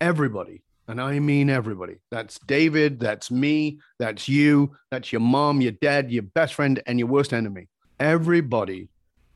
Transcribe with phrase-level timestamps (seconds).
[0.00, 1.96] Everybody, and I mean everybody.
[2.10, 6.98] That's David, that's me, that's you, that's your mom, your dad, your best friend, and
[6.98, 7.68] your worst enemy.
[8.00, 8.88] Everybody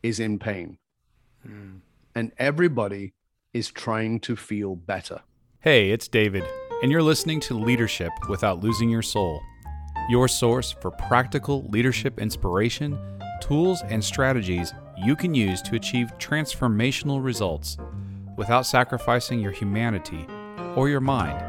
[0.03, 0.79] is in pain.
[1.47, 1.77] Hmm.
[2.15, 3.15] And everybody
[3.55, 5.21] is trying to feel better.
[5.61, 6.45] Hey, it's David,
[6.83, 9.41] and you're listening to Leadership Without Losing Your Soul,
[10.11, 12.99] your source for practical leadership inspiration,
[13.41, 17.79] tools, and strategies you can use to achieve transformational results
[18.37, 20.27] without sacrificing your humanity
[20.79, 21.45] or your mind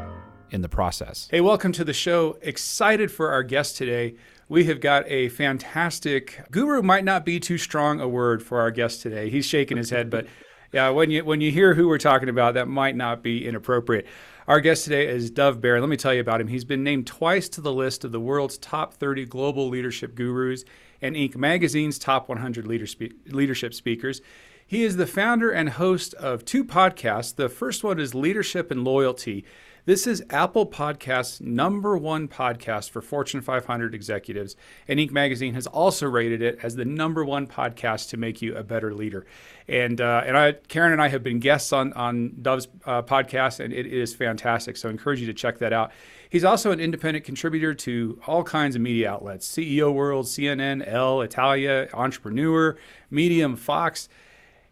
[0.50, 1.28] in the process.
[1.30, 2.36] Hey, welcome to the show.
[2.42, 4.16] Excited for our guest today.
[4.48, 8.72] We have got a fantastic guru might not be too strong a word for our
[8.72, 9.30] guest today.
[9.30, 10.26] He's shaking his head, but
[10.72, 14.04] yeah, when you when you hear who we're talking about, that might not be inappropriate.
[14.48, 15.80] Our guest today is Dov Baron.
[15.80, 16.48] Let me tell you about him.
[16.48, 20.64] He's been named twice to the list of the world's top 30 global leadership gurus
[21.00, 21.36] and Inc.
[21.36, 22.86] magazine's top 100 leader
[23.26, 24.22] leadership speakers.
[24.70, 27.34] He is the founder and host of two podcasts.
[27.34, 29.44] The first one is Leadership and Loyalty.
[29.84, 34.54] This is Apple Podcasts' number one podcast for Fortune 500 executives,
[34.86, 35.10] and Inc.
[35.10, 38.94] magazine has also rated it as the number one podcast to make you a better
[38.94, 39.26] leader.
[39.66, 43.58] And uh, and I, Karen and I have been guests on on Dov's uh, podcast,
[43.58, 44.76] and it is fantastic.
[44.76, 45.90] So I encourage you to check that out.
[46.28, 51.22] He's also an independent contributor to all kinds of media outlets: CEO World, CNN, L,
[51.22, 52.76] Italia, Entrepreneur,
[53.10, 54.08] Medium, Fox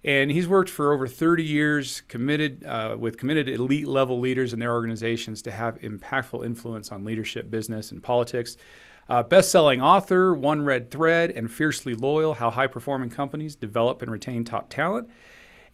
[0.04, 4.58] and he's worked for over 30 years committed uh, with committed elite level leaders in
[4.58, 8.56] their organizations to have impactful influence on leadership business and politics
[9.08, 14.44] uh, best-selling author one red thread and fiercely loyal how high-performing companies develop and retain
[14.44, 15.08] top talent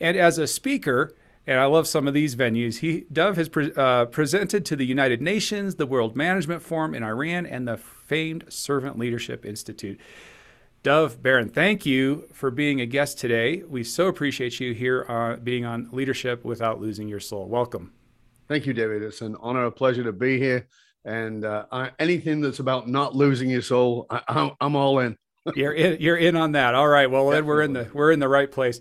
[0.00, 1.15] and as a speaker
[1.47, 2.78] and I love some of these venues.
[2.78, 7.03] He Dov has pre- uh, presented to the United Nations, the World Management Forum in
[7.03, 10.00] Iran, and the famed Servant Leadership Institute.
[10.84, 13.62] Dov Baron, thank you for being a guest today.
[13.67, 17.49] We so appreciate you here uh, being on Leadership Without Losing Your Soul.
[17.49, 17.95] Welcome.
[18.49, 19.03] Thank you, David.
[19.03, 20.69] It's an honor, a pleasure to be here.
[21.06, 25.17] And uh, I, anything that's about not losing your soul, I, I'm, I'm all in.
[25.56, 26.03] you're in.
[26.03, 26.75] You're in on that.
[26.75, 27.11] All right.
[27.11, 28.78] Well, then we're in the we're in the right place.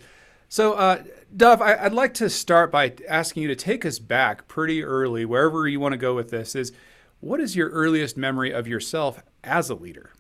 [0.49, 1.03] So, uh,
[1.33, 5.23] Dov, I, I'd like to start by asking you to take us back pretty early,
[5.23, 6.53] wherever you want to go with this.
[6.53, 6.73] Is
[7.21, 10.11] what is your earliest memory of yourself as a leader?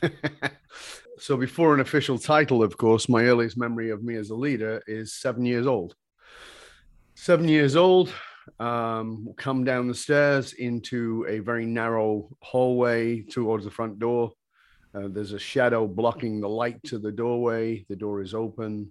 [1.20, 4.82] so before an official title, of course, my earliest memory of me as a leader
[4.86, 5.94] is seven years old.
[7.14, 8.10] Seven years old,
[8.58, 14.32] um, come down the stairs into a very narrow hallway towards the front door.
[14.94, 17.84] Uh, there's a shadow blocking the light to the doorway.
[17.90, 18.90] The door is open.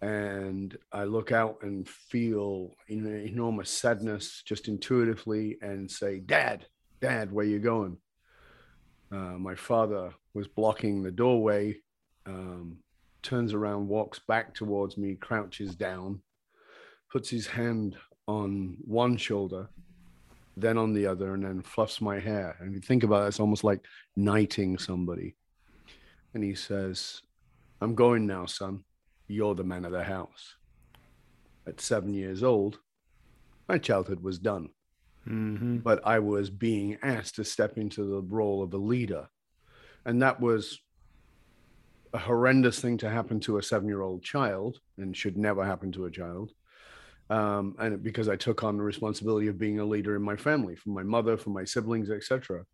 [0.00, 6.66] And I look out and feel enormous sadness just intuitively and say, Dad,
[7.00, 7.98] Dad, where you going?
[9.14, 11.76] Uh, my father was blocking the doorway,
[12.26, 12.78] um,
[13.22, 16.20] turns around, walks back towards me, crouches down,
[17.12, 19.68] puts his hand on one shoulder,
[20.56, 22.56] then on the other, and then fluffs my hair.
[22.58, 23.84] And you think about it, it's almost like
[24.16, 25.36] knighting somebody.
[26.32, 27.22] And he says,
[27.80, 28.82] I'm going now, son.
[29.28, 30.56] You're the man of the house.
[31.68, 32.80] At seven years old,
[33.68, 34.70] my childhood was done.
[35.28, 35.78] Mm-hmm.
[35.78, 39.28] But I was being asked to step into the role of a leader.
[40.04, 40.80] And that was
[42.12, 45.92] a horrendous thing to happen to a seven year old child and should never happen
[45.92, 46.52] to a child.
[47.30, 50.76] Um, and because I took on the responsibility of being a leader in my family,
[50.76, 52.64] for my mother, for my siblings, etc.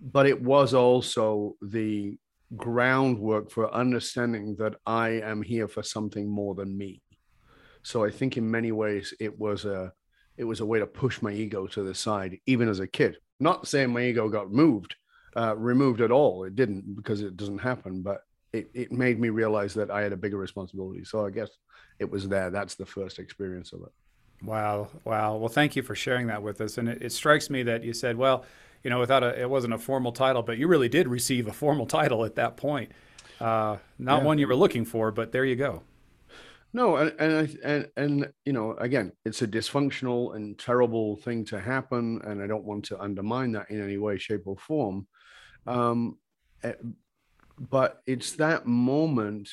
[0.00, 2.18] But it was also the
[2.56, 7.02] groundwork for understanding that I am here for something more than me.
[7.82, 9.92] So I think in many ways it was a
[10.38, 13.18] it was a way to push my ego to the side, even as a kid.
[13.40, 14.94] Not saying my ego got moved,
[15.36, 16.44] uh, removed at all.
[16.44, 18.22] It didn't because it doesn't happen, but
[18.52, 21.04] it, it made me realize that I had a bigger responsibility.
[21.04, 21.50] So I guess
[21.98, 22.50] it was there.
[22.50, 23.92] That's the first experience of it.
[24.46, 24.88] Wow.
[25.04, 25.36] Wow.
[25.36, 26.78] Well, thank you for sharing that with us.
[26.78, 28.44] And it, it strikes me that you said, well,
[28.84, 31.52] you know, without a, it wasn't a formal title, but you really did receive a
[31.52, 32.92] formal title at that point.
[33.40, 34.24] Uh, not yeah.
[34.24, 35.82] one you were looking for, but there you go.
[36.72, 41.60] No, and and and and you know, again, it's a dysfunctional and terrible thing to
[41.60, 45.06] happen, and I don't want to undermine that in any way, shape, or form.
[45.66, 46.18] Um,
[47.58, 49.48] but it's that moment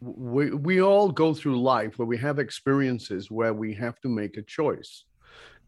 [0.00, 4.36] we, we all go through life where we have experiences where we have to make
[4.36, 5.04] a choice.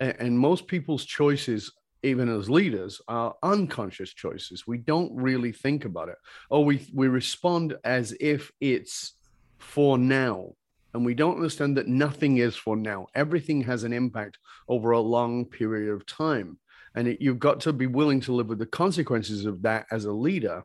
[0.00, 4.66] And, and most people's choices, even as leaders, are unconscious choices.
[4.66, 6.16] We don't really think about it.
[6.50, 9.14] Or we, we respond as if it's
[9.58, 10.52] for now.
[10.94, 13.06] And we don't understand that nothing is for now.
[13.14, 14.38] Everything has an impact
[14.68, 16.58] over a long period of time.
[16.94, 20.06] And it, you've got to be willing to live with the consequences of that as
[20.06, 20.64] a leader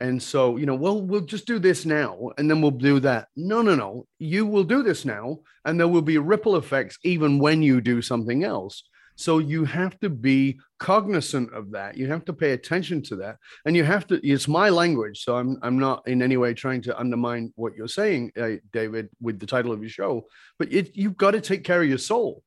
[0.00, 3.28] and so, you know, well, we'll just do this now and then we'll do that.
[3.36, 4.06] No, no, no.
[4.18, 8.00] You will do this now and there will be ripple effects even when you do
[8.00, 8.84] something else.
[9.18, 11.96] So you have to be cognizant of that.
[11.96, 13.38] You have to pay attention to that.
[13.66, 15.24] And you have to, it's my language.
[15.24, 19.08] So I'm, I'm not in any way trying to undermine what you're saying, uh, David,
[19.20, 21.98] with the title of your show, but it, you've got to take care of your
[21.98, 22.44] soul.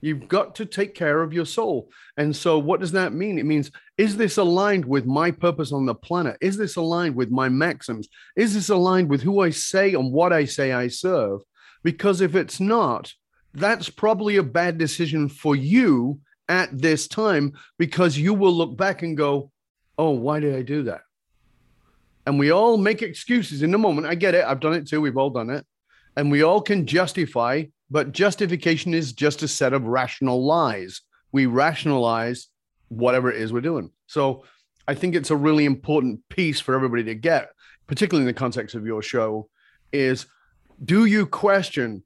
[0.00, 1.90] You've got to take care of your soul.
[2.16, 3.38] And so, what does that mean?
[3.38, 6.36] It means, is this aligned with my purpose on the planet?
[6.42, 8.08] Is this aligned with my maxims?
[8.36, 11.40] Is this aligned with who I say and what I say I serve?
[11.82, 13.12] Because if it's not,
[13.54, 19.02] that's probably a bad decision for you at this time because you will look back
[19.02, 19.50] and go,
[19.96, 21.02] oh, why did I do that?
[22.26, 24.06] And we all make excuses in the moment.
[24.06, 24.44] I get it.
[24.44, 25.00] I've done it too.
[25.00, 25.64] We've all done it.
[26.16, 31.02] And we all can justify but justification is just a set of rational lies.
[31.30, 32.48] We rationalize
[32.88, 33.90] whatever it is we're doing.
[34.06, 34.44] So
[34.88, 37.50] I think it's a really important piece for everybody to get,
[37.86, 39.48] particularly in the context of your show,
[39.92, 40.26] is
[40.84, 42.02] do you question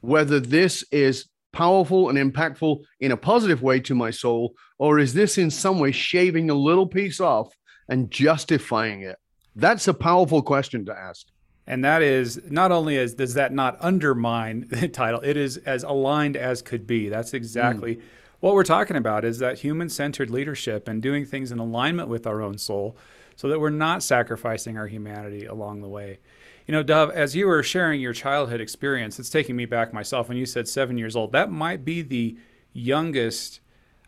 [0.00, 5.14] whether this is powerful and impactful in a positive way to my soul, or is
[5.14, 7.54] this in some way shaving a little piece off
[7.88, 9.16] and justifying it?
[9.56, 11.26] That's a powerful question to ask
[11.68, 15.84] and that is not only as does that not undermine the title it is as
[15.84, 18.02] aligned as could be that's exactly mm.
[18.40, 22.42] what we're talking about is that human-centered leadership and doing things in alignment with our
[22.42, 22.96] own soul
[23.36, 26.18] so that we're not sacrificing our humanity along the way
[26.68, 30.28] you know Dov as you were sharing your childhood experience it's taking me back myself
[30.28, 32.36] when you said seven years old that might be the
[32.72, 33.58] youngest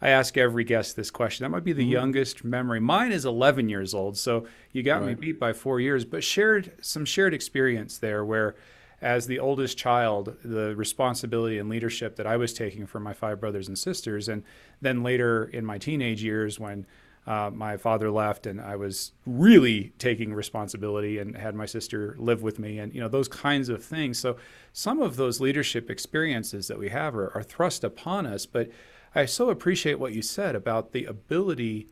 [0.02, 1.44] I ask every guest this question.
[1.44, 1.92] That might be the mm-hmm.
[1.92, 2.80] youngest memory.
[2.80, 5.08] Mine is 11 years old, so you got right.
[5.08, 6.04] me beat by four years.
[6.04, 8.54] But shared some shared experience there, where
[9.02, 13.40] as the oldest child, the responsibility and leadership that I was taking for my five
[13.40, 14.42] brothers and sisters, and
[14.80, 16.86] then later in my teenage years when
[17.26, 22.42] uh, my father left and I was really taking responsibility and had my sister live
[22.42, 24.18] with me, and you know those kinds of things.
[24.18, 24.36] So
[24.72, 28.70] some of those leadership experiences that we have are, are thrust upon us, but
[29.14, 31.88] I so appreciate what you said about the ability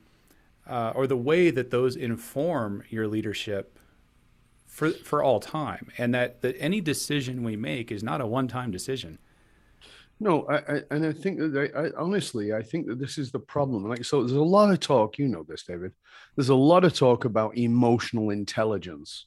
[0.66, 3.78] uh, or the way that those inform your leadership
[4.66, 8.48] for for all time, and that that any decision we make is not a one
[8.48, 9.18] time decision.
[10.20, 13.30] No, I, I, and I think that I, I, honestly, I think that this is
[13.30, 13.88] the problem.
[13.88, 15.92] Like, so there's a lot of talk, you know this, David.
[16.34, 19.26] There's a lot of talk about emotional intelligence,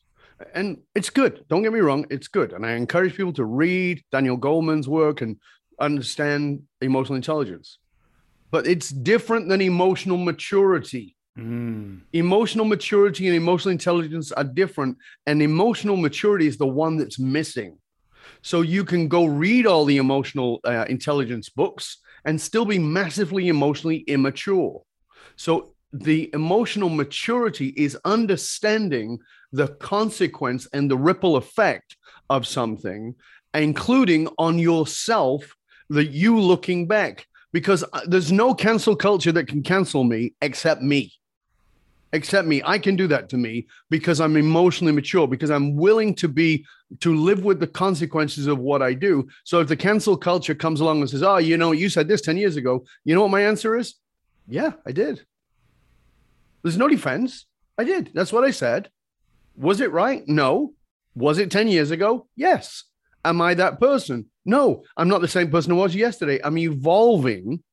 [0.53, 1.45] and it's good.
[1.49, 5.21] Don't get me wrong, it's good, and I encourage people to read Daniel Goleman's work
[5.21, 5.37] and
[5.79, 7.79] understand emotional intelligence
[8.51, 11.15] but it's different than emotional maturity.
[11.39, 12.01] Mm.
[12.11, 17.77] Emotional maturity and emotional intelligence are different, and emotional maturity is the one that's missing.
[18.41, 23.47] So you can go read all the emotional uh, intelligence books and still be massively
[23.47, 24.81] emotionally immature.
[25.35, 29.19] So the emotional maturity is understanding
[29.51, 31.97] the consequence and the ripple effect
[32.29, 33.15] of something,
[33.53, 35.55] including on yourself,
[35.89, 40.81] that you looking back because uh, there's no cancel culture that can cancel me except
[40.81, 41.11] me.
[42.13, 42.61] Except me.
[42.65, 46.65] I can do that to me because I'm emotionally mature, because I'm willing to be,
[46.99, 49.27] to live with the consequences of what I do.
[49.45, 52.21] So if the cancel culture comes along and says, oh, you know, you said this
[52.21, 53.95] 10 years ago, you know what my answer is?
[54.47, 55.25] Yeah, I did.
[56.63, 57.45] There's no defense.
[57.77, 58.11] I did.
[58.13, 58.89] That's what I said.
[59.55, 60.27] Was it right?
[60.27, 60.73] No.
[61.15, 62.27] Was it 10 years ago?
[62.35, 62.83] Yes.
[63.23, 64.25] Am I that person?
[64.45, 66.39] No, I'm not the same person I was yesterday.
[66.43, 67.63] I'm evolving.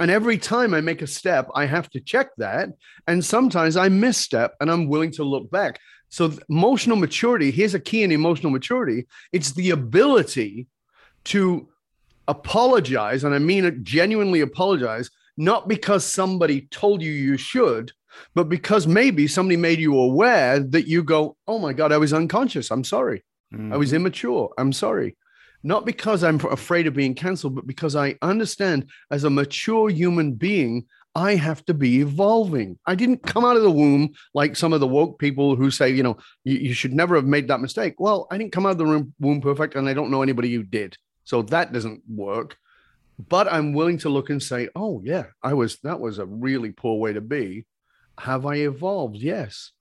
[0.00, 2.70] And every time I make a step, I have to check that.
[3.06, 5.78] And sometimes I misstep and I'm willing to look back.
[6.08, 10.66] So, emotional maturity here's a key in emotional maturity it's the ability
[11.24, 11.68] to
[12.26, 13.24] apologize.
[13.24, 17.92] And I mean it genuinely apologize, not because somebody told you you should,
[18.34, 22.12] but because maybe somebody made you aware that you go, Oh my God, I was
[22.12, 22.70] unconscious.
[22.70, 23.22] I'm sorry.
[23.52, 23.72] Mm-hmm.
[23.72, 23.96] I was mm-hmm.
[23.96, 24.52] immature.
[24.58, 25.16] I'm sorry.
[25.62, 30.32] Not because I'm afraid of being canceled, but because I understand as a mature human
[30.32, 32.78] being, I have to be evolving.
[32.86, 35.90] I didn't come out of the womb like some of the woke people who say,
[35.90, 37.94] you know, you, you should never have made that mistake.
[37.98, 40.62] Well, I didn't come out of the womb perfect, and I don't know anybody who
[40.62, 40.96] did.
[41.24, 42.56] So that doesn't work.
[43.28, 46.70] But I'm willing to look and say, oh, yeah, I was, that was a really
[46.70, 47.66] poor way to be.
[48.18, 49.16] Have I evolved?
[49.16, 49.72] Yes.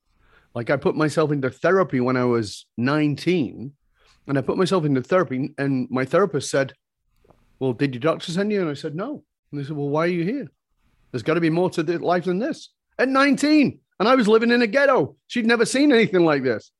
[0.56, 3.74] Like I put myself into therapy when I was 19
[4.30, 6.74] And I put myself into therapy, and my therapist said,
[7.60, 8.62] Well, did your doctor send you?
[8.62, 9.24] And I said, No.
[9.52, 10.48] And they said, Well, why are you here?
[11.12, 12.70] There's got to be more to life than this.
[13.00, 15.16] At 19, and I was living in a ghetto.
[15.26, 16.72] She'd never seen anything like this.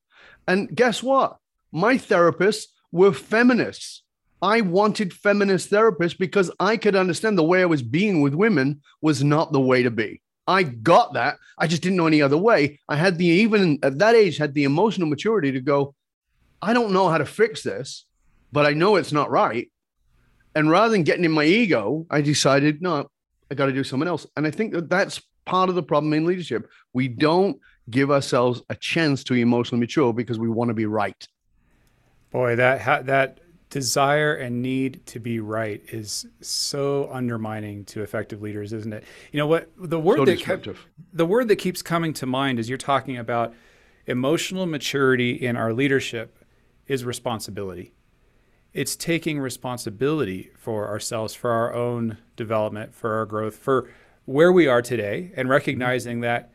[0.46, 1.38] And guess what?
[1.72, 4.04] My therapists were feminists.
[4.40, 8.80] I wanted feminist therapists because I could understand the way I was being with women
[9.02, 10.22] was not the way to be.
[10.46, 11.36] I got that.
[11.58, 12.78] I just didn't know any other way.
[12.88, 15.94] I had the even at that age had the emotional maturity to go,
[16.62, 18.04] I don't know how to fix this,
[18.52, 19.70] but I know it's not right.
[20.54, 23.08] And rather than getting in my ego, I decided, no,
[23.50, 24.26] I got to do something else.
[24.36, 26.68] And I think that that's part of the problem in leadership.
[26.92, 31.26] We don't give ourselves a chance to emotionally mature because we want to be right.
[32.30, 33.40] Boy, that that
[33.70, 39.04] desire and need to be right is so undermining to effective leaders, isn't it?
[39.32, 40.68] You know what the word so that kept,
[41.12, 43.54] the word that keeps coming to mind as you're talking about
[44.06, 46.36] emotional maturity in our leadership
[46.90, 47.92] is responsibility.
[48.74, 53.88] It's taking responsibility for ourselves, for our own development, for our growth, for
[54.24, 56.50] where we are today, and recognizing that,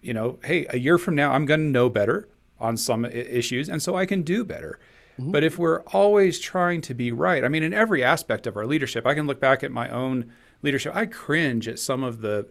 [0.00, 2.28] you know, hey, a year from now, I'm going to know better
[2.60, 4.78] on some issues, and so I can do better.
[5.18, 5.32] Mm-hmm.
[5.32, 8.66] But if we're always trying to be right, I mean, in every aspect of our
[8.66, 10.94] leadership, I can look back at my own leadership.
[10.94, 12.46] I cringe at some of the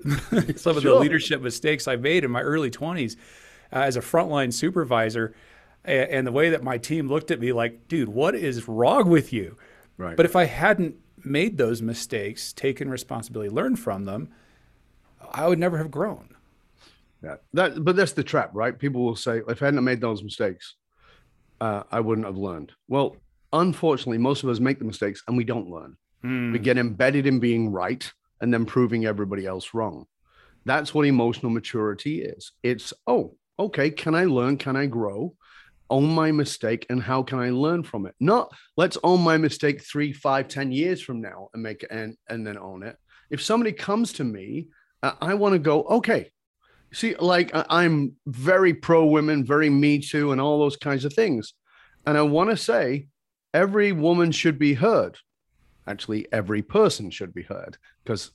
[0.58, 3.16] some of the leadership mistakes I made in my early 20s
[3.72, 5.34] uh, as a frontline supervisor
[5.84, 9.34] and the way that my team looked at me like, dude, what is wrong with
[9.34, 9.58] you?
[9.98, 10.16] Right.
[10.16, 14.30] But if I hadn't made those mistakes, taken responsibility, learned from them,
[15.32, 16.36] I would never have grown.
[17.24, 17.84] Yeah, that.
[17.84, 18.78] But that's the trap, right?
[18.78, 20.76] People will say, if I hadn't made those mistakes,
[21.60, 22.72] uh, I wouldn't have learned.
[22.88, 23.18] Well,
[23.54, 25.98] unfortunately, most of us make the mistakes and we don't learn.
[26.24, 26.52] Mm.
[26.54, 30.06] We get embedded in being right and then proving everybody else wrong.
[30.66, 32.52] That's what emotional maturity is.
[32.64, 34.58] It's, oh, okay, can I learn?
[34.58, 35.36] Can I grow?
[35.91, 38.15] Own my mistake and how can I learn from it?
[38.19, 42.17] Not let's own my mistake three, five, ten years from now and make it and,
[42.29, 42.98] and then own it.
[43.29, 44.67] If somebody comes to me,
[45.03, 46.31] uh, I want to go, okay.
[46.93, 51.53] See, like I'm very pro women, very me too, and all those kinds of things.
[52.05, 53.07] And I want to say
[53.53, 55.17] every woman should be heard.
[55.88, 58.31] Actually, every person should be heard because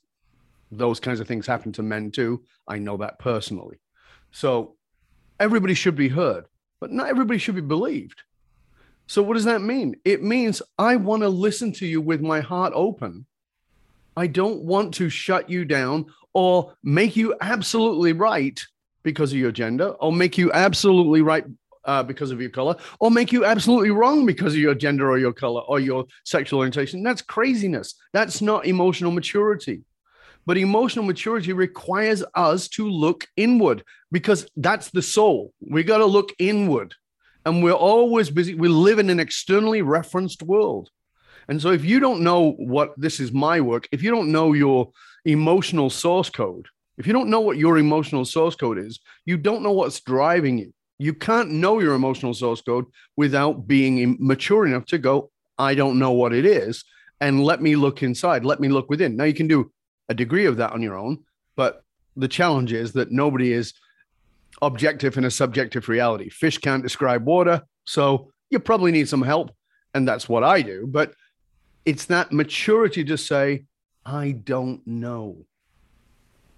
[0.70, 2.44] those kinds of things happen to men too.
[2.66, 3.78] I know that personally.
[4.30, 4.76] So
[5.38, 6.46] everybody should be heard
[6.80, 8.23] but not everybody should be believed.
[9.06, 9.97] So, what does that mean?
[10.04, 13.26] It means I want to listen to you with my heart open.
[14.16, 18.61] I don't want to shut you down or make you absolutely right
[19.02, 21.45] because of your gender, or make you absolutely right
[21.85, 25.16] uh, because of your color, or make you absolutely wrong because of your gender or
[25.16, 27.04] your color or your sexual orientation.
[27.04, 27.95] That's craziness.
[28.12, 29.83] That's not emotional maturity.
[30.47, 35.53] But emotional maturity requires us to look inward because that's the soul.
[35.61, 36.95] We got to look inward.
[37.45, 38.55] And we're always busy.
[38.55, 40.88] We live in an externally referenced world.
[41.49, 44.53] And so if you don't know what this is my work, if you don't know
[44.53, 44.91] your
[45.25, 46.67] emotional source code,
[46.99, 50.59] if you don't know what your emotional source code is, you don't know what's driving
[50.59, 50.73] you.
[50.99, 52.87] You can't know your emotional source code
[53.17, 56.85] without being mature enough to go, I don't know what it is.
[57.21, 59.17] And let me look inside, let me look within.
[59.17, 59.71] Now, you can do
[60.08, 61.25] a degree of that on your own.
[61.56, 61.82] But
[62.16, 63.75] the challenge is that nobody is
[64.62, 66.30] objective in a subjective reality.
[66.30, 67.62] Fish can't describe water.
[67.84, 69.50] So you probably need some help.
[69.94, 70.86] And that's what I do.
[70.86, 71.14] But
[71.84, 73.64] it's that maturity to say,
[74.04, 75.46] I don't know.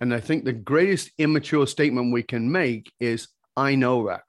[0.00, 4.22] And I think the greatest immature statement we can make is, I know that.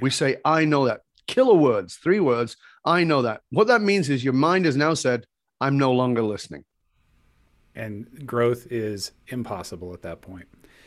[0.00, 1.02] We say, I know that.
[1.26, 3.42] Killer words, three words, I know that.
[3.50, 5.26] What that means is your mind has now said,
[5.60, 6.64] I'm no longer listening
[7.80, 10.46] and growth is impossible at that point.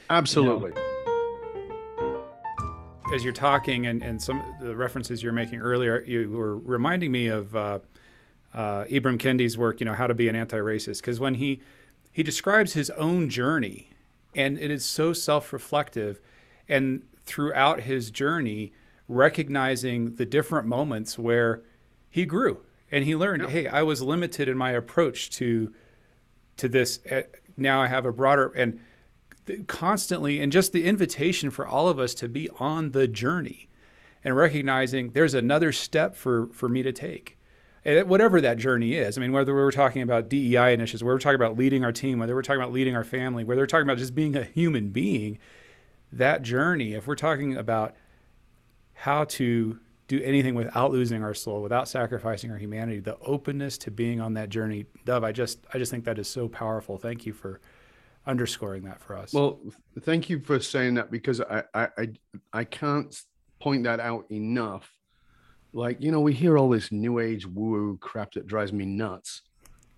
[0.10, 0.72] Absolutely.
[0.72, 2.24] You know,
[3.14, 7.28] as you're talking and, and some the references you're making earlier, you were reminding me
[7.28, 7.80] of uh,
[8.54, 11.62] uh, Ibram Kendi's work, you know, how to be an anti-racist, because when he
[12.12, 13.90] he describes his own journey,
[14.36, 16.20] and it is so self-reflective,
[16.70, 18.72] and throughout his journey,
[19.08, 21.62] recognizing the different moments where
[22.10, 22.60] he grew
[22.92, 25.74] and he learned, hey, I was limited in my approach to
[26.63, 27.00] to this.
[27.05, 27.24] Eh,
[27.55, 28.79] now I have a broader and
[29.67, 33.67] constantly, and just the invitation for all of us to be on the journey
[34.24, 37.38] and recognizing there's another step for, for me to take.
[37.84, 41.20] And whatever that journey is, I mean, whether we're talking about DEI initiatives, whether we're
[41.20, 43.86] talking about leading our team, whether we're talking about leading our family, whether we're talking
[43.86, 45.38] about just being a human being,
[46.13, 47.93] that journey, if we're talking about
[48.93, 53.00] how to do anything without losing our soul, without sacrificing our humanity.
[53.00, 55.24] The openness to being on that journey, Dov.
[55.24, 56.98] I just I just think that is so powerful.
[56.98, 57.62] Thank you for
[58.25, 59.33] underscoring that for us.
[59.33, 59.60] Well,
[60.01, 62.07] thank you for saying that because I I I,
[62.51, 63.15] I can't
[63.60, 64.91] point that out enough.
[65.72, 68.86] Like, you know, we hear all this new age woo woo crap that drives me
[68.86, 69.41] nuts.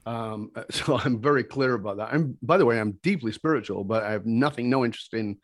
[0.05, 2.13] Um, so I'm very clear about that.
[2.13, 5.37] I'm, by the way, I'm deeply spiritual, but I have nothing, no interest in,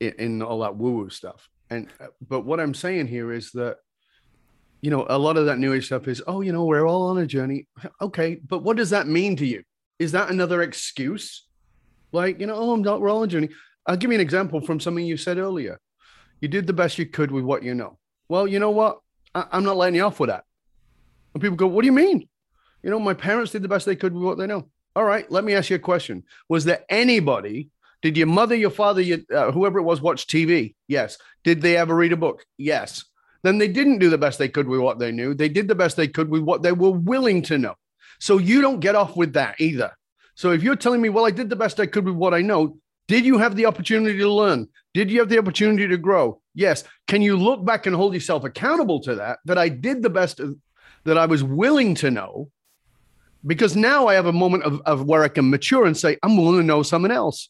[0.00, 1.48] in, in all that woo woo stuff.
[1.70, 3.76] And, uh, but what I'm saying here is that,
[4.80, 7.08] you know, a lot of that new age stuff is, oh, you know, we're all
[7.08, 7.66] on a journey.
[8.00, 8.40] Okay.
[8.46, 9.62] But what does that mean to you?
[9.98, 11.46] Is that another excuse?
[12.12, 13.48] Like, you know, oh, I'm not, we're all on a journey.
[13.86, 15.78] I'll give you an example from something you said earlier.
[16.40, 17.98] You did the best you could with what you know.
[18.28, 19.00] Well, you know what?
[19.34, 20.44] I, I'm not letting you off with that.
[21.34, 22.28] And people go, what do you mean?
[22.82, 24.68] You know, my parents did the best they could with what they know.
[24.94, 26.24] All right, let me ask you a question.
[26.48, 27.70] Was there anybody,
[28.02, 30.74] did your mother, your father, your, uh, whoever it was, watch TV?
[30.86, 31.18] Yes.
[31.44, 32.44] Did they ever read a book?
[32.56, 33.04] Yes.
[33.42, 35.34] Then they didn't do the best they could with what they knew.
[35.34, 37.74] They did the best they could with what they were willing to know.
[38.18, 39.92] So you don't get off with that either.
[40.34, 42.42] So if you're telling me, well, I did the best I could with what I
[42.42, 44.68] know, did you have the opportunity to learn?
[44.92, 46.40] Did you have the opportunity to grow?
[46.54, 46.84] Yes.
[47.06, 49.38] Can you look back and hold yourself accountable to that?
[49.44, 50.40] That I did the best
[51.04, 52.50] that I was willing to know
[53.46, 56.36] because now I have a moment of, of where I can mature and say, I'm
[56.36, 57.48] willing to know someone else.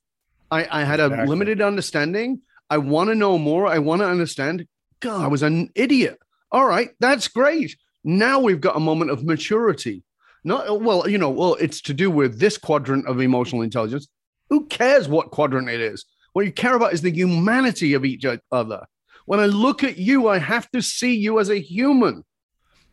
[0.51, 1.27] I, I had exactly.
[1.27, 2.43] a limited understanding.
[2.71, 3.67] I want to know more.
[3.67, 4.67] I want to understand.
[5.01, 6.19] God, I was an idiot.
[6.51, 7.77] All right, that's great.
[8.05, 10.03] Now we've got a moment of maturity.
[10.45, 14.09] Not well, you know, well, it's to do with this quadrant of emotional intelligence.
[14.51, 16.05] Who cares what quadrant it is?
[16.33, 18.87] What you care about is the humanity of each other.
[19.27, 22.25] When I look at you, I have to see you as a human.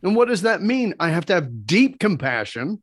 [0.04, 0.96] And what does that mean?
[1.00, 2.82] I have to have deep compassion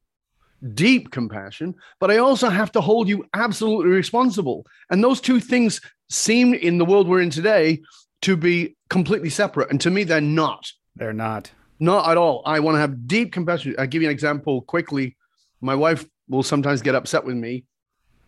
[0.74, 4.66] deep compassion, but I also have to hold you absolutely responsible.
[4.90, 7.82] And those two things seem in the world we're in today
[8.22, 9.70] to be completely separate.
[9.70, 10.70] And to me, they're not.
[10.96, 11.50] They're not.
[11.78, 12.42] Not at all.
[12.46, 13.74] I want to have deep compassion.
[13.78, 15.16] I'll give you an example quickly.
[15.60, 17.64] My wife will sometimes get upset with me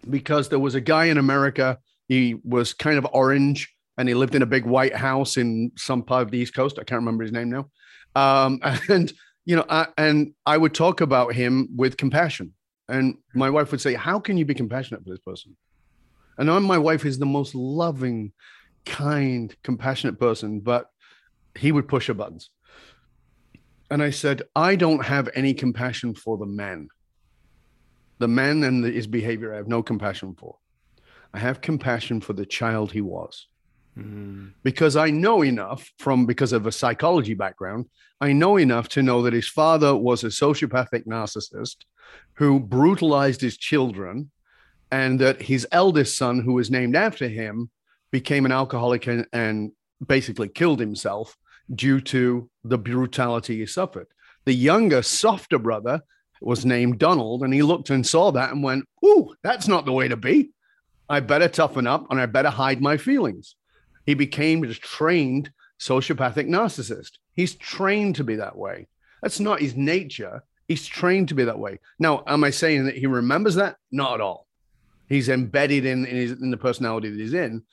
[0.08, 1.78] because there was a guy in America.
[2.08, 6.02] He was kind of orange and he lived in a big white house in some
[6.02, 6.78] part of the East Coast.
[6.78, 7.70] I can't remember his name now.
[8.16, 9.12] Um, and
[9.44, 12.54] you know, I, and I would talk about him with compassion.
[12.88, 15.56] And my wife would say, How can you be compassionate for this person?
[16.36, 18.32] And I'm, my wife is the most loving,
[18.84, 20.90] kind, compassionate person, but
[21.56, 22.50] he would push her buttons.
[23.90, 26.88] And I said, I don't have any compassion for the man.
[28.18, 30.56] The man and his behavior, I have no compassion for.
[31.32, 33.48] I have compassion for the child he was.
[33.98, 34.48] Mm-hmm.
[34.62, 37.86] Because I know enough from because of a psychology background,
[38.20, 41.76] I know enough to know that his father was a sociopathic narcissist
[42.34, 44.30] who brutalized his children,
[44.90, 47.70] and that his eldest son, who was named after him,
[48.14, 49.72] became an alcoholic and, and
[50.06, 51.36] basically killed himself
[51.74, 54.06] due to the brutality he suffered.
[54.44, 56.00] The younger, softer brother
[56.40, 59.90] was named Donald, and he looked and saw that and went, Ooh, that's not the
[59.90, 60.50] way to be.
[61.08, 63.56] I better toughen up and I better hide my feelings.
[64.06, 65.50] He became a trained
[65.80, 67.18] sociopathic narcissist.
[67.34, 68.86] He's trained to be that way.
[69.22, 70.44] That's not his nature.
[70.68, 71.80] He's trained to be that way.
[71.98, 73.76] Now, am I saying that he remembers that?
[73.90, 74.46] Not at all.
[75.08, 77.64] He's embedded in in, his, in the personality that he's in.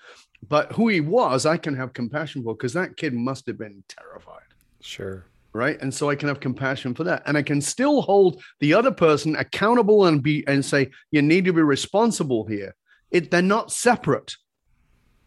[0.47, 3.83] But who he was, I can have compassion for because that kid must have been
[3.87, 4.41] terrified.
[4.81, 5.25] Sure.
[5.53, 5.79] Right.
[5.81, 7.23] And so I can have compassion for that.
[7.25, 11.45] And I can still hold the other person accountable and be and say, you need
[11.45, 12.73] to be responsible here.
[13.11, 14.33] It they're not separate.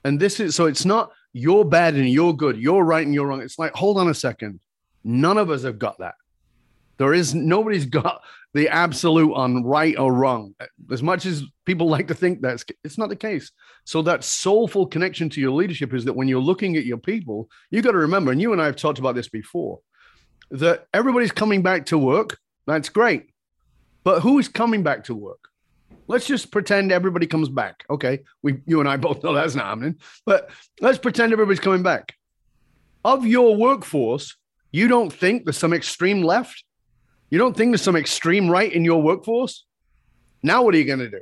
[0.03, 3.27] And this is so it's not you're bad and you're good, you're right and you're
[3.27, 3.42] wrong.
[3.42, 4.61] It's like, hold on a second.
[5.03, 6.14] None of us have got that.
[6.96, 8.22] There is nobody's got
[8.55, 10.55] the absolute on right or wrong.
[10.90, 13.51] As much as people like to think that's it's not the case.
[13.85, 17.51] So that soulful connection to your leadership is that when you're looking at your people,
[17.71, 19.81] you got to remember, and you and I have talked about this before,
[20.51, 22.38] that everybody's coming back to work.
[22.67, 23.27] That's great.
[24.05, 25.49] But who is coming back to work?
[26.07, 27.85] Let's just pretend everybody comes back.
[27.90, 28.21] Okay.
[28.43, 32.14] We you and I both know that's not happening, but let's pretend everybody's coming back.
[33.05, 34.37] Of your workforce,
[34.71, 36.62] you don't think there's some extreme left?
[37.31, 39.65] You don't think there's some extreme right in your workforce?
[40.43, 41.21] Now what are you going to do?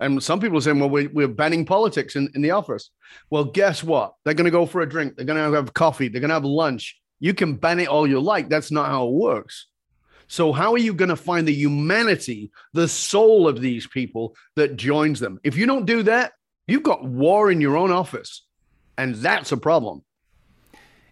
[0.00, 2.90] And some people are saying, well, we, we're banning politics in, in the office.
[3.30, 4.14] Well, guess what?
[4.24, 5.14] They're going to go for a drink.
[5.14, 6.08] They're going to have coffee.
[6.08, 7.00] They're going to have lunch.
[7.20, 8.48] You can ban it all you like.
[8.48, 9.66] That's not how it works.
[10.26, 14.76] So, how are you going to find the humanity, the soul of these people that
[14.76, 15.38] joins them?
[15.44, 16.32] If you don't do that,
[16.66, 18.44] you've got war in your own office.
[18.98, 20.02] And that's a problem.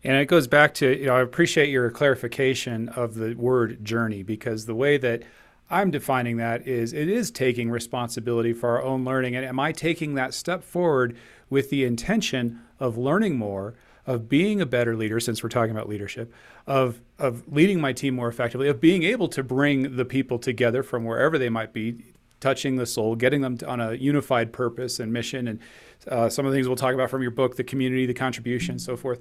[0.02, 4.22] And it goes back to, you know, I appreciate your clarification of the word journey
[4.22, 5.22] because the way that
[5.70, 9.36] I'm defining that is it is taking responsibility for our own learning.
[9.36, 11.16] And am I taking that step forward
[11.48, 13.74] with the intention of learning more,
[14.06, 16.32] of being a better leader, since we're talking about leadership,
[16.66, 20.82] of of leading my team more effectively, of being able to bring the people together
[20.82, 22.02] from wherever they might be,
[22.40, 25.60] touching the soul, getting them on a unified purpose and mission, and
[26.08, 28.72] uh, some of the things we'll talk about from your book, the community, the contribution,
[28.72, 29.20] and so forth.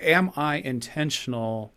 [0.00, 1.72] Am I intentional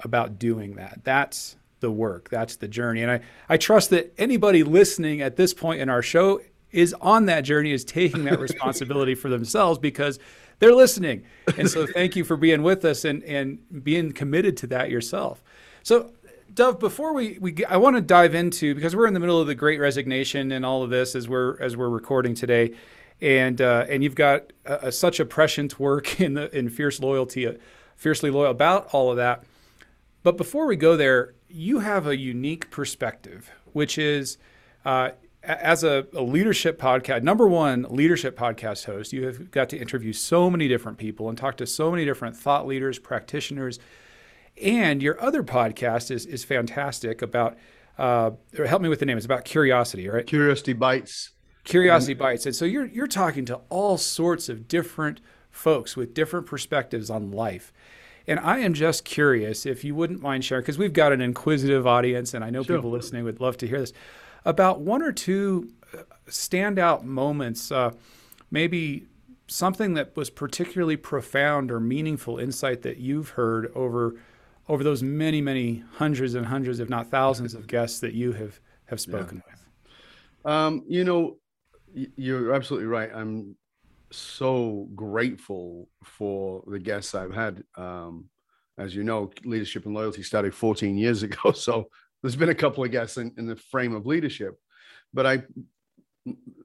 [0.00, 1.00] about doing that.
[1.04, 2.28] That's the work.
[2.30, 3.02] That's the journey.
[3.02, 7.26] And I, I trust that anybody listening at this point in our show is on
[7.26, 10.18] that journey, is taking that responsibility for themselves because
[10.58, 11.24] they're listening.
[11.56, 15.42] And so thank you for being with us and, and being committed to that yourself.
[15.82, 16.12] So
[16.52, 19.46] Dov, before we, we I want to dive into because we're in the middle of
[19.46, 22.74] the Great Resignation and all of this as we're as we're recording today,
[23.20, 27.00] and uh, and you've got a, a, such a prescient work in the in fierce
[27.00, 27.52] loyalty, uh,
[27.96, 29.44] fiercely loyal about all of that.
[30.22, 34.38] But before we go there, you have a unique perspective, which is
[34.84, 35.10] uh,
[35.42, 40.12] as a, a, leadership podcast, number one leadership podcast host, you have got to interview
[40.12, 43.78] so many different people and talk to so many different thought leaders, practitioners,
[44.60, 47.56] and your other podcast is is fantastic about.
[47.98, 48.32] Uh,
[48.66, 49.16] help me with the name.
[49.16, 50.26] It's about curiosity, right?
[50.26, 51.30] Curiosity bites.
[51.66, 56.46] Curiosity bites, and so you're you're talking to all sorts of different folks with different
[56.46, 57.72] perspectives on life.
[58.28, 61.86] And I am just curious if you wouldn't mind sharing, because we've got an inquisitive
[61.86, 62.76] audience, and I know sure.
[62.76, 63.92] people listening would love to hear this,
[64.44, 67.90] about one or two uh, standout moments, uh,
[68.50, 69.06] maybe
[69.48, 74.14] something that was particularly profound or meaningful insight that you've heard over
[74.68, 78.60] over those many, many hundreds and hundreds, if not thousands, of guests that you have
[78.86, 79.52] have spoken yeah.
[79.52, 80.52] with.
[80.52, 81.38] Um, you know,
[81.96, 83.10] you're absolutely right.
[83.14, 83.56] I'm
[84.12, 87.62] so grateful for the guests I've had.
[87.76, 88.28] Um,
[88.78, 91.88] as you know, leadership and loyalty started 14 years ago, so
[92.22, 94.56] there's been a couple of guests in, in the frame of leadership.
[95.14, 95.42] But I,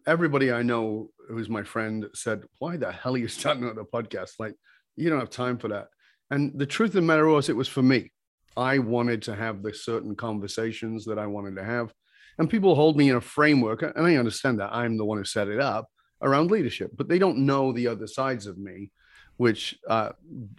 [0.06, 4.32] everybody I know who's my friend said, "Why the hell are you starting another podcast?
[4.40, 4.56] Like,
[4.96, 5.88] you don't have time for that."
[6.30, 8.12] And the truth of the matter was, it was for me.
[8.58, 11.94] I wanted to have the certain conversations that I wanted to have.
[12.42, 15.24] And people hold me in a framework, and I understand that I'm the one who
[15.24, 15.88] set it up
[16.24, 18.90] around leadership, but they don't know the other sides of me,
[19.38, 20.10] which uh,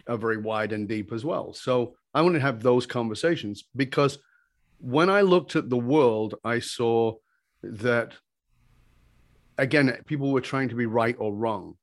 [0.07, 1.53] are very wide and deep as well.
[1.53, 4.17] So I want to have those conversations because
[4.77, 7.15] when I looked at the world, I saw
[7.63, 8.13] that,
[9.57, 11.75] again, people were trying to be right or wrong.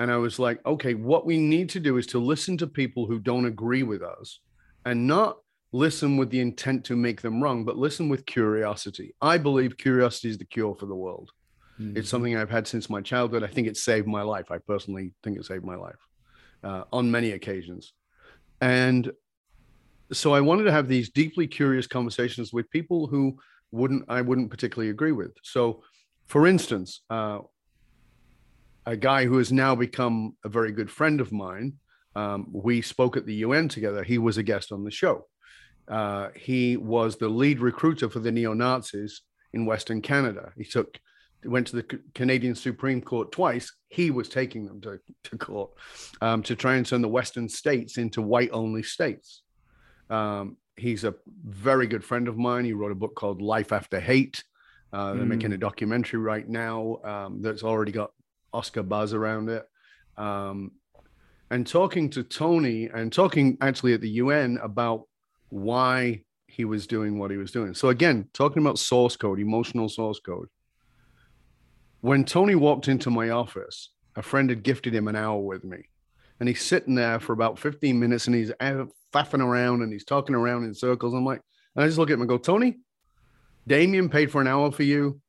[0.00, 3.06] And I was like, okay, what we need to do is to listen to people
[3.06, 4.40] who don't agree with us
[4.84, 5.36] and not
[5.72, 9.14] listen with the intent to make them wrong, but listen with curiosity.
[9.20, 11.30] I believe curiosity is the cure for the world.
[11.80, 11.96] Mm-hmm.
[11.96, 13.44] It's something I've had since my childhood.
[13.44, 14.50] I think it saved my life.
[14.50, 15.98] I personally think it saved my life
[16.64, 17.92] uh, on many occasions.
[18.60, 19.12] And
[20.12, 23.38] so I wanted to have these deeply curious conversations with people who
[23.70, 25.32] wouldn't I wouldn't particularly agree with.
[25.42, 25.82] So,
[26.26, 27.40] for instance, uh,
[28.86, 31.74] a guy who has now become a very good friend of mine.
[32.16, 34.02] Um, we spoke at the UN together.
[34.02, 35.26] He was a guest on the show.
[35.88, 39.22] Uh, he was the lead recruiter for the neo Nazis
[39.52, 40.52] in Western Canada.
[40.56, 40.98] He took
[41.44, 43.72] went to the Canadian Supreme Court twice.
[43.88, 45.70] He was taking them to, to court
[46.20, 49.42] um, to try and turn the Western states into white only states.
[50.10, 52.64] Um, he's a very good friend of mine.
[52.64, 54.42] He wrote a book called Life After Hate.
[54.92, 55.28] Uh, they're mm.
[55.28, 58.10] making a documentary right now um, that's already got
[58.52, 59.64] Oscar buzz around it.
[60.16, 60.72] Um,
[61.50, 65.04] and talking to Tony and talking actually at the UN about
[65.50, 67.74] why he was doing what he was doing.
[67.74, 70.48] So again, talking about source code, emotional source code.
[72.00, 75.88] When Tony walked into my office, a friend had gifted him an hour with me.
[76.40, 80.34] And he's sitting there for about 15 minutes and he's faffing around and he's talking
[80.34, 81.14] around in circles.
[81.14, 81.40] I'm like,
[81.74, 82.78] and I just look at him and go, Tony,
[83.66, 85.20] Damien paid for an hour for you.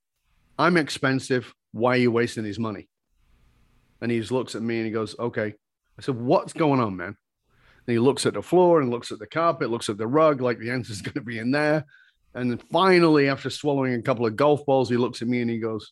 [0.58, 1.54] I'm expensive.
[1.72, 2.88] Why are you wasting his money?
[4.02, 5.54] And he just looks at me and he goes, Okay.
[5.98, 7.18] I said, What's going on, man?
[7.90, 10.42] And he looks at the floor and looks at the carpet, looks at the rug,
[10.42, 11.86] like the answer's going to be in there.
[12.36, 15.50] And then finally, after swallowing a couple of golf balls, he looks at me and
[15.50, 15.92] he goes,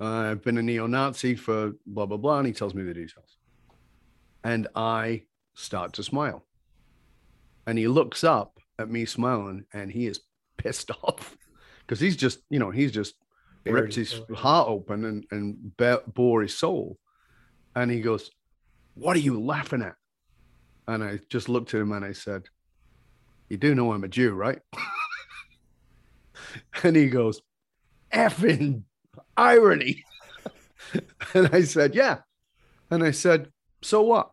[0.00, 2.38] I've been a neo Nazi for blah, blah, blah.
[2.38, 3.36] And he tells me the details.
[4.42, 5.22] And I
[5.54, 6.44] start to smile.
[7.68, 10.18] And he looks up at me smiling and he is
[10.56, 11.36] pissed off
[11.82, 13.14] because he's just, you know, he's just
[13.64, 16.98] ripped his heart open and, and bore his soul.
[17.76, 18.32] And he goes,
[18.94, 19.94] What are you laughing at?
[20.88, 22.44] And I just looked at him and I said,
[23.48, 24.60] You do know I'm a Jew, right?
[26.82, 27.42] and he goes,
[28.12, 28.82] Effing
[29.36, 30.04] irony.
[31.34, 32.18] and I said, Yeah.
[32.90, 33.50] And I said,
[33.82, 34.30] So what?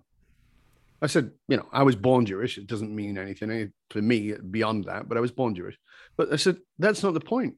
[1.02, 2.58] I said, You know, I was born Jewish.
[2.58, 5.78] It doesn't mean anything to me beyond that, but I was born Jewish.
[6.18, 7.56] But I said, That's not the point.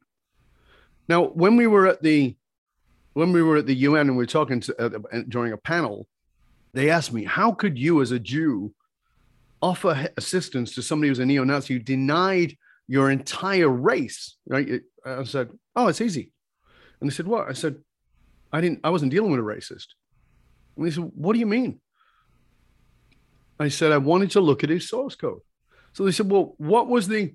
[1.07, 2.35] Now, when we were at the
[3.13, 6.05] when we were at the UN and we were talking to, uh, during a panel,
[6.73, 8.73] they asked me, "How could you, as a Jew,
[9.61, 14.81] offer assistance to somebody who's a neo-Nazi who denied your entire race?" Right?
[15.05, 16.31] I said, "Oh, it's easy."
[16.99, 17.75] And they said, "What?" I said,
[18.51, 18.81] "I didn't.
[18.83, 19.87] I wasn't dealing with a racist."
[20.75, 21.79] And they said, "What do you mean?"
[23.59, 25.41] I said, "I wanted to look at his source code."
[25.95, 27.33] So they said, well, what was the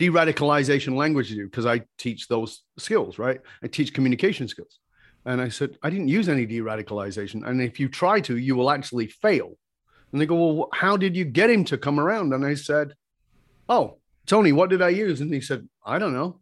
[0.00, 1.44] de-radicalization language you do?
[1.44, 3.40] Because I teach those skills, right?
[3.62, 4.80] I teach communication skills.
[5.24, 7.46] And I said, I didn't use any de-radicalization.
[7.46, 9.56] And if you try to, you will actually fail.
[10.12, 12.32] And they go, well, how did you get him to come around?
[12.32, 12.94] And I said,
[13.68, 15.20] oh, Tony, what did I use?
[15.20, 16.40] And he said, I don't know.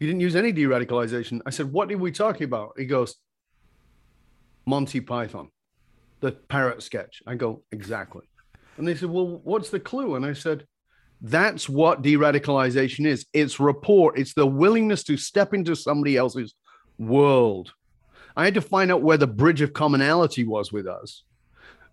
[0.00, 1.40] He didn't use any de-radicalization.
[1.46, 2.72] I said, what did we talking about?
[2.76, 3.16] He goes,
[4.66, 5.50] Monty Python,
[6.20, 7.22] the parrot sketch.
[7.26, 8.22] I go, exactly.
[8.76, 10.14] And they said, well, what's the clue?
[10.14, 10.66] And I said,
[11.20, 16.54] that's what de radicalization is it's rapport, it's the willingness to step into somebody else's
[16.98, 17.72] world.
[18.36, 21.22] I had to find out where the bridge of commonality was with us.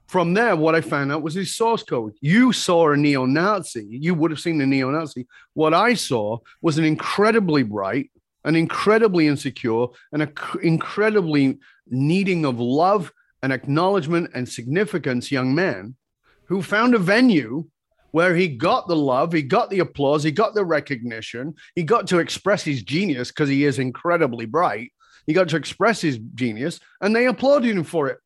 [0.09, 2.15] From there, what I found out was his source code.
[2.19, 5.27] You saw a neo Nazi, you would have seen a neo Nazi.
[5.53, 8.09] What I saw was an incredibly bright,
[8.43, 15.95] an incredibly insecure, and an incredibly needing of love and acknowledgement and significance young man
[16.45, 17.65] who found a venue
[18.09, 22.07] where he got the love, he got the applause, he got the recognition, he got
[22.07, 24.91] to express his genius because he is incredibly bright.
[25.27, 28.17] He got to express his genius and they applauded him for it.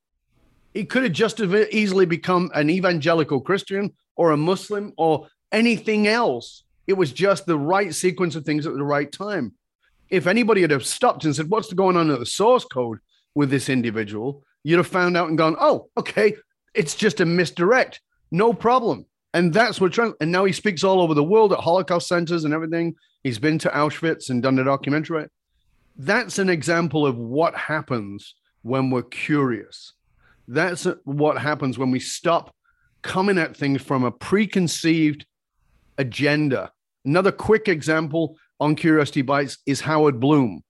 [0.73, 6.07] He could have just as easily become an evangelical Christian or a Muslim or anything
[6.07, 6.63] else.
[6.87, 9.53] It was just the right sequence of things at the right time.
[10.09, 12.99] If anybody had have stopped and said, What's going on at the source code
[13.35, 14.43] with this individual?
[14.63, 16.35] You'd have found out and gone, Oh, okay,
[16.73, 18.01] it's just a misdirect.
[18.31, 19.05] No problem.
[19.33, 22.43] And that's what trans- and now he speaks all over the world at Holocaust centers
[22.43, 22.95] and everything.
[23.23, 25.27] He's been to Auschwitz and done a documentary.
[25.95, 29.93] That's an example of what happens when we're curious.
[30.47, 32.53] That's what happens when we stop
[33.01, 35.25] coming at things from a preconceived
[35.97, 36.71] agenda.
[37.05, 40.63] Another quick example on Curiosity Bites is Howard Bloom.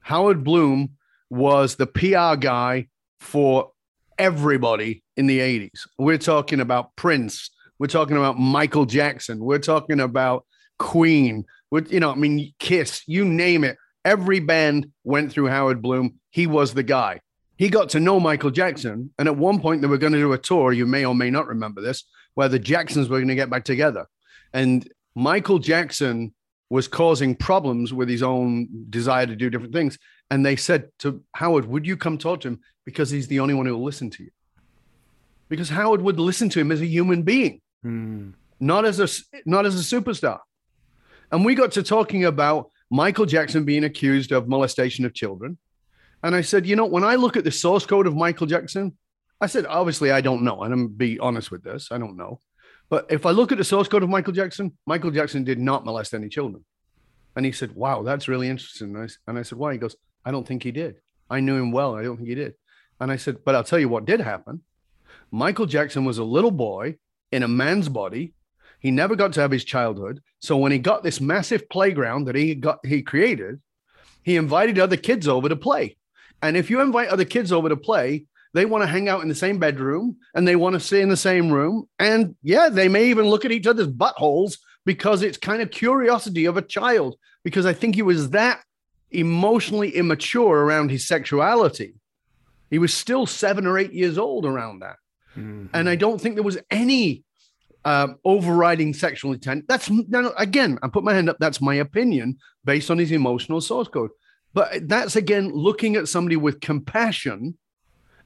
[0.00, 0.90] Howard Bloom
[1.30, 2.88] was the PR guy
[3.20, 3.70] for
[4.18, 5.86] everybody in the 80s.
[5.98, 9.38] We're talking about Prince, we're talking about Michael Jackson.
[9.38, 10.44] We're talking about
[10.78, 11.44] Queen.
[11.70, 13.76] We're, you know, I mean, Kiss, you name it.
[14.04, 16.14] Every band went through Howard Bloom.
[16.30, 17.20] He was the guy.
[17.58, 19.10] He got to know Michael Jackson.
[19.18, 20.72] And at one point, they were going to do a tour.
[20.72, 23.64] You may or may not remember this, where the Jacksons were going to get back
[23.64, 24.06] together.
[24.54, 26.32] And Michael Jackson
[26.70, 29.98] was causing problems with his own desire to do different things.
[30.30, 32.60] And they said to Howard, Would you come talk to him?
[32.86, 34.30] Because he's the only one who will listen to you.
[35.48, 38.32] Because Howard would listen to him as a human being mm.
[38.60, 39.08] not as a
[39.46, 40.40] not as a superstar.
[41.30, 45.58] And we got to talking about Michael Jackson being accused of molestation of children.
[46.22, 48.96] And I said, you know, when I look at the source code of Michael Jackson,
[49.40, 50.62] I said, obviously, I don't know.
[50.62, 52.40] And I'm be honest with this, I don't know.
[52.90, 55.84] But if I look at the source code of Michael Jackson, Michael Jackson did not
[55.84, 56.64] molest any children.
[57.36, 58.96] And he said, wow, that's really interesting.
[58.96, 59.72] And I, and I said, why?
[59.72, 60.96] He goes, I don't think he did.
[61.30, 61.94] I knew him well.
[61.94, 62.54] I don't think he did.
[63.00, 64.62] And I said, but I'll tell you what did happen.
[65.30, 66.96] Michael Jackson was a little boy
[67.30, 68.34] in a man's body.
[68.80, 70.20] He never got to have his childhood.
[70.40, 73.60] So when he got this massive playground that he got he created,
[74.22, 75.96] he invited other kids over to play.
[76.42, 79.28] And if you invite other kids over to play, they want to hang out in
[79.28, 81.88] the same bedroom and they want to stay in the same room.
[81.98, 86.46] And yeah, they may even look at each other's buttholes because it's kind of curiosity
[86.46, 87.16] of a child.
[87.44, 88.62] Because I think he was that
[89.10, 91.94] emotionally immature around his sexuality.
[92.70, 94.96] He was still seven or eight years old around that.
[95.36, 95.66] Mm-hmm.
[95.72, 97.24] And I don't think there was any
[97.84, 99.64] uh, overriding sexual intent.
[99.68, 99.90] That's
[100.36, 101.36] again, I put my hand up.
[101.38, 104.10] That's my opinion based on his emotional source code.
[104.54, 107.56] But that's again looking at somebody with compassion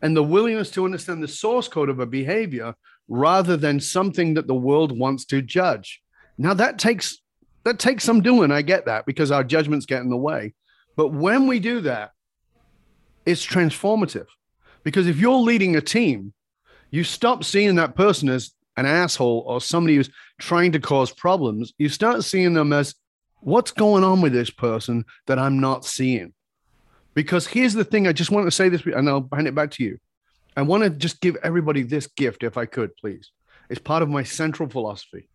[0.00, 2.74] and the willingness to understand the source code of a behavior
[3.08, 6.00] rather than something that the world wants to judge.
[6.38, 7.18] Now that takes
[7.64, 8.50] that takes some doing.
[8.50, 10.54] I get that because our judgments get in the way.
[10.96, 12.10] But when we do that,
[13.24, 14.26] it's transformative.
[14.82, 16.34] Because if you're leading a team
[16.92, 21.72] you stop seeing that person as an asshole or somebody who's trying to cause problems.
[21.78, 22.94] You start seeing them as
[23.42, 26.32] what's going on with this person that I'm not seeing.
[27.14, 29.70] Because here's the thing I just want to say this, and I'll hand it back
[29.72, 29.98] to you.
[30.56, 33.30] I want to just give everybody this gift, if I could, please.
[33.68, 35.28] It's part of my central philosophy.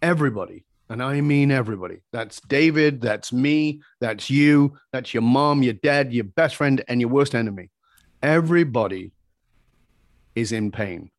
[0.00, 1.98] Everybody, and I mean everybody.
[2.12, 7.00] That's David, that's me, that's you, that's your mom, your dad, your best friend, and
[7.00, 7.70] your worst enemy.
[8.22, 9.12] Everybody
[10.34, 11.10] is in pain.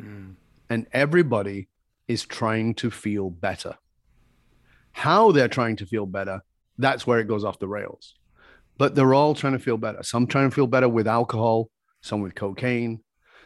[0.00, 0.34] Mm.
[0.68, 1.68] And everybody
[2.08, 3.76] is trying to feel better.
[4.92, 6.42] How they're trying to feel better,
[6.78, 8.14] that's where it goes off the rails.
[8.78, 10.02] But they're all trying to feel better.
[10.02, 11.70] Some trying to feel better with alcohol,
[12.02, 13.00] some with cocaine,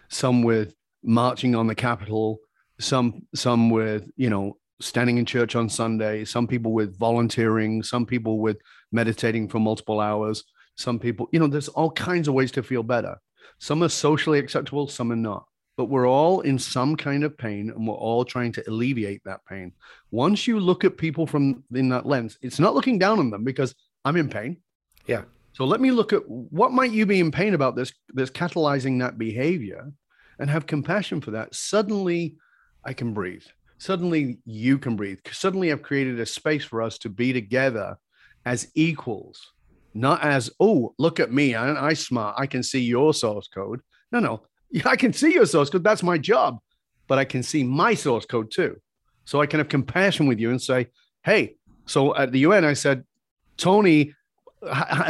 [0.08, 2.38] some with marching on the Capitol,
[2.78, 8.06] some some with, you know, standing in church on Sunday, some people with volunteering, some
[8.06, 8.58] people with
[8.92, 10.44] meditating for multiple hours,
[10.76, 13.16] some people, you know, there's all kinds of ways to feel better.
[13.58, 15.46] Some are socially acceptable, some are not.
[15.76, 19.44] But we're all in some kind of pain and we're all trying to alleviate that
[19.46, 19.72] pain.
[20.10, 23.44] Once you look at people from in that lens, it's not looking down on them
[23.44, 24.58] because I'm in pain.
[25.06, 25.22] Yeah.
[25.52, 29.00] So let me look at what might you be in pain about this that's catalyzing
[29.00, 29.92] that behavior
[30.38, 31.54] and have compassion for that.
[31.54, 32.36] Suddenly
[32.84, 33.44] I can breathe.
[33.78, 35.18] Suddenly you can breathe.
[35.30, 37.96] Suddenly I've created a space for us to be together
[38.46, 39.52] as equals,
[39.94, 41.54] not as, oh, look at me.
[41.54, 42.36] I, I smart.
[42.38, 43.80] I can see your source code.
[44.12, 44.42] No, no.
[44.84, 45.84] I can see your source code.
[45.84, 46.58] That's my job.
[47.06, 48.80] But I can see my source code too.
[49.24, 50.88] So I can have compassion with you and say,
[51.22, 51.56] hey,
[51.86, 53.04] so at the UN, I said,
[53.56, 54.14] Tony,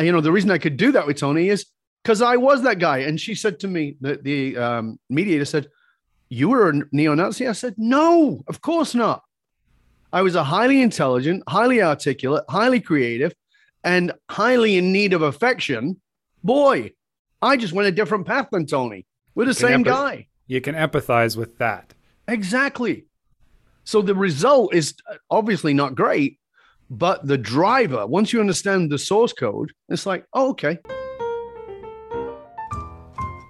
[0.00, 1.66] you know, the reason I could do that with Tony is
[2.02, 2.98] because I was that guy.
[2.98, 5.68] And she said to me, the, the um, mediator said,
[6.28, 7.46] You were a neo Nazi?
[7.46, 9.22] I said, No, of course not.
[10.12, 13.34] I was a highly intelligent, highly articulate, highly creative,
[13.82, 16.00] and highly in need of affection.
[16.42, 16.92] Boy,
[17.42, 19.06] I just went a different path than Tony.
[19.34, 20.26] We're the same empath- guy.
[20.46, 21.94] You can empathize with that.
[22.28, 23.06] Exactly.
[23.84, 24.94] So the result is
[25.30, 26.38] obviously not great,
[26.90, 30.78] but the driver, once you understand the source code, it's like, oh, okay.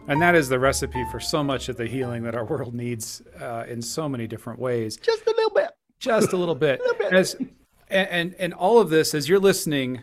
[0.06, 3.22] And that is the recipe for so much of the healing that our world needs
[3.40, 4.96] uh, in so many different ways.
[4.96, 5.70] Just a little bit.
[5.98, 6.80] Just a little bit.
[6.80, 7.12] a little bit.
[7.12, 7.34] As,
[7.88, 10.00] and, and, and all of this, as you're listening,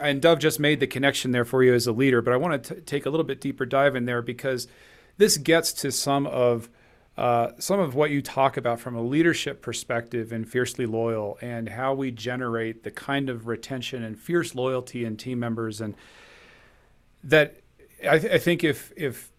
[0.00, 2.64] and Dov just made the connection there for you as a leader, but I want
[2.64, 4.68] to take a little bit deeper dive in there because
[5.16, 6.68] this gets to some of
[7.16, 11.68] uh, some of what you talk about from a leadership perspective in Fiercely Loyal and
[11.68, 15.80] how we generate the kind of retention and fierce loyalty in team members.
[15.80, 15.94] And
[17.22, 17.56] that
[18.08, 19.30] I, th- I think if, if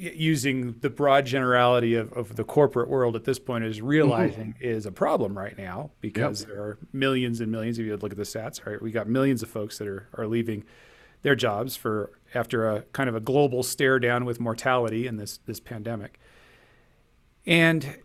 [0.00, 4.64] using the broad generality of, of the corporate world at this point is realizing mm-hmm.
[4.64, 6.48] is a problem right now because yep.
[6.48, 7.78] there are millions and millions.
[7.78, 10.26] If you look at the stats, right, we got millions of folks that are, are
[10.26, 10.64] leaving
[11.22, 15.38] their jobs for after a kind of a global stare down with mortality in this
[15.44, 16.18] this pandemic.
[17.44, 17.98] And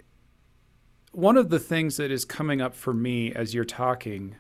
[1.14, 4.36] one of the things that is coming up for me as you're talking,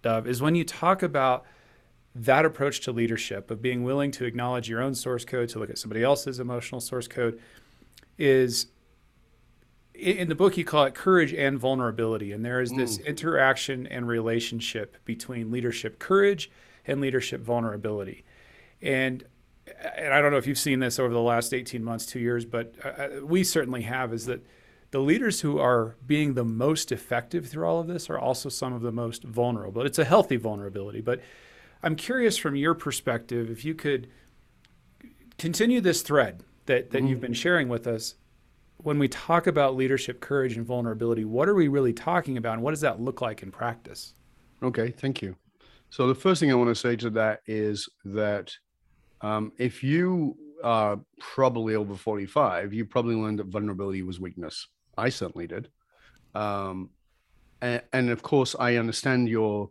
[0.00, 1.44] Dov, is when you talk about
[2.14, 5.70] that approach to leadership of being willing to acknowledge your own source code, to look
[5.70, 7.40] at somebody else's emotional source code,
[8.18, 8.66] is
[9.94, 12.32] in the book you call it courage and vulnerability.
[12.32, 13.06] And there is this mm.
[13.06, 16.50] interaction and relationship between leadership courage
[16.86, 18.24] and leadership vulnerability.
[18.82, 19.24] And
[19.94, 22.44] and I don't know if you've seen this over the last 18 months, two years,
[22.44, 24.44] but uh, uh, we certainly have, is that
[24.90, 28.72] the leaders who are being the most effective through all of this are also some
[28.72, 29.82] of the most vulnerable.
[29.82, 31.20] It's a healthy vulnerability, but
[31.82, 34.08] I'm curious from your perspective if you could
[35.38, 37.06] continue this thread that, that mm-hmm.
[37.06, 38.14] you've been sharing with us.
[38.78, 42.62] When we talk about leadership, courage, and vulnerability, what are we really talking about, and
[42.62, 44.14] what does that look like in practice?
[44.62, 45.36] Okay, thank you.
[45.90, 48.54] So, the first thing I want to say to that is that
[49.20, 54.66] um, if you are probably over 45, you probably learned that vulnerability was weakness.
[54.96, 55.68] I certainly did.
[56.34, 56.90] Um,
[57.60, 59.70] and, and, of course, I understand your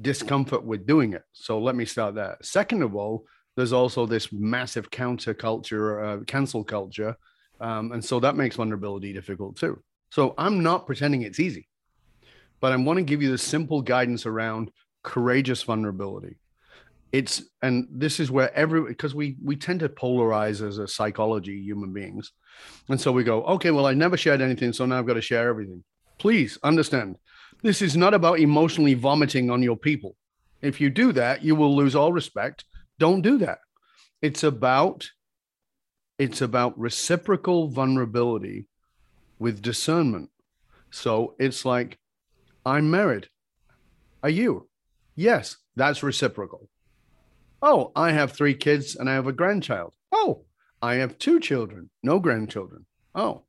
[0.00, 1.22] discomfort with doing it.
[1.32, 2.36] So let me start there.
[2.42, 3.24] Second of all,
[3.56, 7.16] there's also this massive counterculture, uh, cancel culture.
[7.60, 9.82] Um, and so that makes vulnerability difficult too.
[10.10, 11.68] So I'm not pretending it's easy,
[12.60, 14.70] but I want to give you the simple guidance around
[15.02, 16.36] courageous vulnerability
[17.12, 21.58] it's and this is where every because we we tend to polarize as a psychology
[21.62, 22.32] human beings
[22.88, 25.22] and so we go okay well i never shared anything so now i've got to
[25.22, 25.82] share everything
[26.18, 27.16] please understand
[27.66, 30.16] this is not about emotionally vomiting on your people.
[30.62, 32.64] If you do that you will lose all respect.
[32.98, 33.58] Don't do that.
[34.22, 35.10] It's about
[36.18, 38.66] it's about reciprocal vulnerability
[39.38, 40.30] with discernment.
[40.90, 41.98] So it's like
[42.64, 43.28] i'm married.
[44.22, 44.68] Are you?
[45.14, 46.68] Yes that's reciprocal.
[47.62, 49.94] Oh, I have three kids and I have a grandchild.
[50.10, 50.44] Oh,
[50.82, 52.86] I have two children, no grandchildren.
[53.14, 53.45] Oh,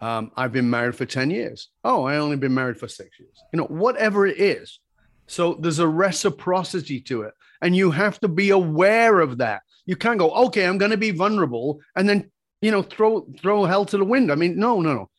[0.00, 1.68] um, I've been married for 10 years.
[1.84, 3.36] Oh, I only been married for six years.
[3.52, 4.80] You know, whatever it is.
[5.26, 7.34] So there's a reciprocity to it.
[7.62, 9.62] And you have to be aware of that.
[9.84, 12.30] You can't go, okay, I'm going to be vulnerable and then,
[12.62, 14.32] you know, throw throw hell to the wind.
[14.32, 15.10] I mean, no, no, no.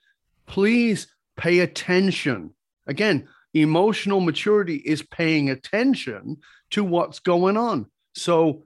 [0.47, 1.07] Please
[1.37, 2.53] pay attention.
[2.87, 6.37] Again, emotional maturity is paying attention
[6.71, 7.87] to what's going on.
[8.15, 8.63] So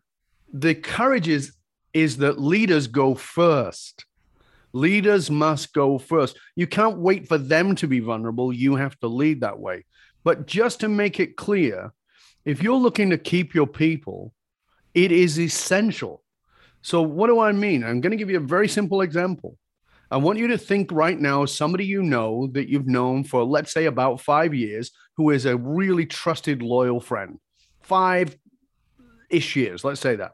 [0.52, 1.54] the courage is,
[1.94, 4.06] is that leaders go first.
[4.76, 6.38] Leaders must go first.
[6.58, 8.52] You can't wait for them to be vulnerable.
[8.52, 9.86] You have to lead that way.
[10.26, 11.94] But just to make it clear,
[12.44, 14.34] if you're looking to keep your people,
[14.94, 16.24] it is essential.
[16.82, 17.86] So, what do I mean?
[17.86, 19.58] I'm going to give you a very simple example.
[20.12, 23.72] I want you to think right now somebody you know that you've known for, let's
[23.72, 27.40] say, about five years, who is a really trusted, loyal friend.
[27.82, 28.36] Five,
[29.30, 30.34] ish years, let's say that.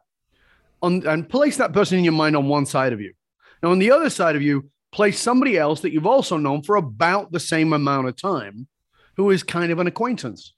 [0.82, 3.14] On, and place that person in your mind on one side of you.
[3.62, 6.76] Now, on the other side of you, place somebody else that you've also known for
[6.76, 8.68] about the same amount of time
[9.18, 10.54] who is kind of an acquaintance.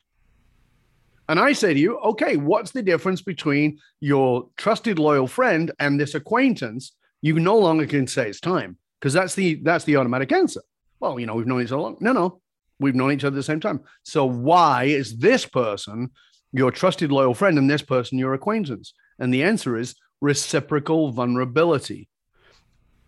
[1.30, 6.00] And I say to you, okay, what's the difference between your trusted loyal friend and
[6.00, 6.94] this acquaintance?
[7.22, 10.62] You no longer can say it's time because that's the that's the automatic answer.
[11.00, 11.98] Well, you know, we've known each other long.
[12.02, 12.42] No, no,
[12.80, 13.82] we've known each other the same time.
[14.04, 16.12] So why is this person
[16.52, 18.94] your trusted loyal friend and this person your acquaintance?
[19.18, 22.10] And the answer is reciprocal vulnerability.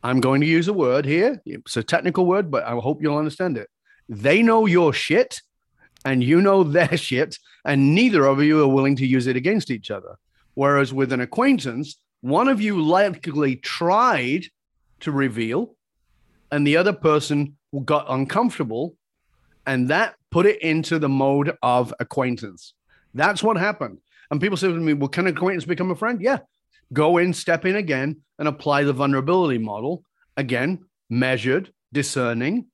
[0.05, 1.41] I'm going to use a word here.
[1.47, 3.69] It's a technical word, but I hope you'll understand it.
[4.07, 5.41] They know your shit
[6.05, 9.71] and you know their shit, and neither of you are willing to use it against
[9.71, 10.17] each other.
[10.53, 14.45] Whereas with an acquaintance, one of you likely tried
[14.99, 15.75] to reveal,
[16.51, 18.95] and the other person got uncomfortable,
[19.65, 22.75] and that put it into the mode of acquaintance.
[23.15, 23.97] That's what happened.
[24.29, 26.21] And people say to me, Well, can an acquaintance become a friend?
[26.21, 26.39] Yeah.
[26.93, 30.03] Go in, step in again, and apply the vulnerability model.
[30.37, 32.67] Again, measured, discerning,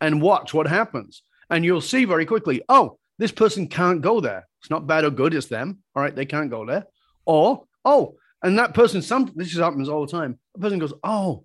[0.00, 1.22] and watch what happens.
[1.50, 4.46] And you'll see very quickly, oh, this person can't go there.
[4.60, 5.78] It's not bad or good, it's them.
[5.94, 6.86] All right, they can't go there.
[7.24, 10.38] Or, oh, and that person, some this happens all the time.
[10.54, 11.44] The person goes, Oh,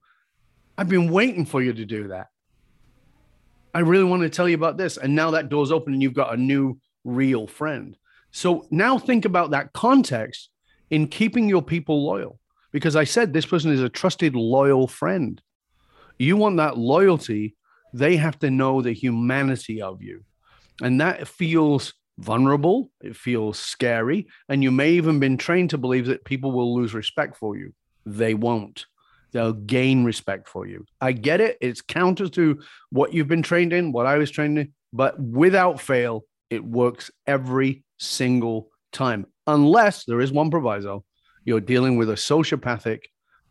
[0.78, 2.28] I've been waiting for you to do that.
[3.74, 4.98] I really want to tell you about this.
[4.98, 7.98] And now that door's open and you've got a new real friend.
[8.32, 10.51] So now think about that context
[10.92, 12.40] in keeping your people loyal.
[12.72, 15.42] Because I said this person is a trusted, loyal friend.
[16.20, 17.56] You want that loyalty,
[17.94, 20.24] they have to know the humanity of you.
[20.82, 26.06] And that feels vulnerable, it feels scary, and you may even been trained to believe
[26.06, 27.74] that people will lose respect for you.
[28.06, 28.86] They won't.
[29.32, 30.86] They'll gain respect for you.
[31.00, 31.58] I get it.
[31.62, 35.80] It's counter to what you've been trained in, what I was trained in, but without
[35.82, 41.04] fail, it works every single time, unless there is one proviso
[41.44, 43.00] you're dealing with a sociopathic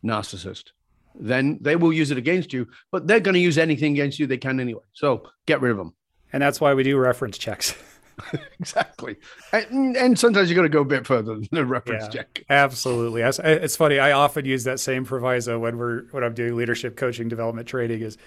[0.05, 0.70] narcissist.
[1.18, 4.26] Then they will use it against you, but they're going to use anything against you
[4.26, 4.82] they can anyway.
[4.93, 5.95] So get rid of them.
[6.32, 7.74] And that's why we do reference checks.
[8.61, 9.16] exactly.
[9.53, 12.45] And, and, sometimes you got to go a bit further than the reference yeah, check.
[12.49, 13.22] Absolutely.
[13.22, 13.99] It's funny.
[13.99, 18.03] I often use that same proviso when we're when I'm doing leadership coaching development training
[18.03, 18.18] is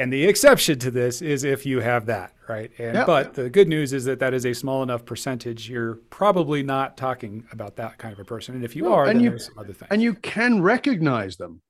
[0.00, 2.70] and the exception to this is if you have that, right?
[2.78, 3.06] And yep.
[3.06, 5.68] but the good news is that that is a small enough percentage.
[5.68, 9.06] You're probably not talking about that kind of a person, and if you no, are,
[9.06, 9.88] then you, there's some other things.
[9.90, 11.60] And you can recognize them.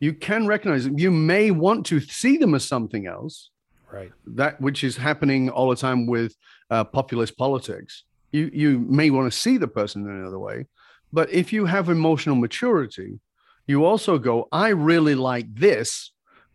[0.00, 0.98] You can recognize them.
[0.98, 3.50] You may want to see them as something else,
[3.90, 4.12] right?
[4.26, 6.36] That which is happening all the time with
[6.70, 8.04] uh, populist politics.
[8.32, 10.66] You you may want to see the person in another way,
[11.10, 13.18] but if you have emotional maturity,
[13.66, 16.12] you also go, I really like this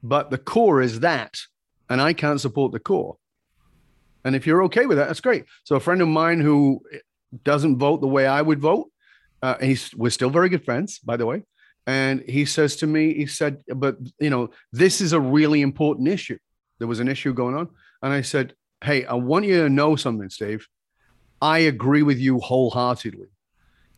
[0.08, 1.40] but the core is that,
[1.90, 3.18] and I can't support the core.
[4.24, 5.46] And if you're okay with that, that's great.
[5.64, 6.82] So a friend of mine who
[7.44, 8.92] doesn't vote the way I would vote,
[9.42, 11.44] uh, he's we're still very good friends, by the way.
[11.88, 16.08] And he says to me, he said, but you know, this is a really important
[16.08, 16.38] issue.
[16.78, 17.70] There was an issue going on,
[18.04, 18.54] and I said,
[18.84, 20.68] hey, I want you to know something, Steve.
[21.42, 23.28] I agree with you wholeheartedly.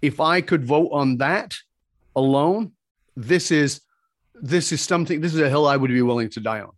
[0.01, 1.55] If I could vote on that
[2.15, 2.73] alone,
[3.15, 3.81] this is
[4.41, 6.71] this is something, this is a hill I would be willing to die on.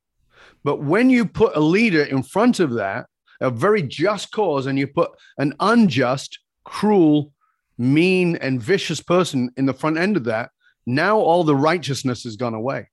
[0.64, 3.06] But when you put a leader in front of that,
[3.42, 7.32] a very just cause, and you put an unjust, cruel,
[7.78, 10.52] mean, and vicious person in the front end of that,
[10.86, 12.90] now all the righteousness has gone away.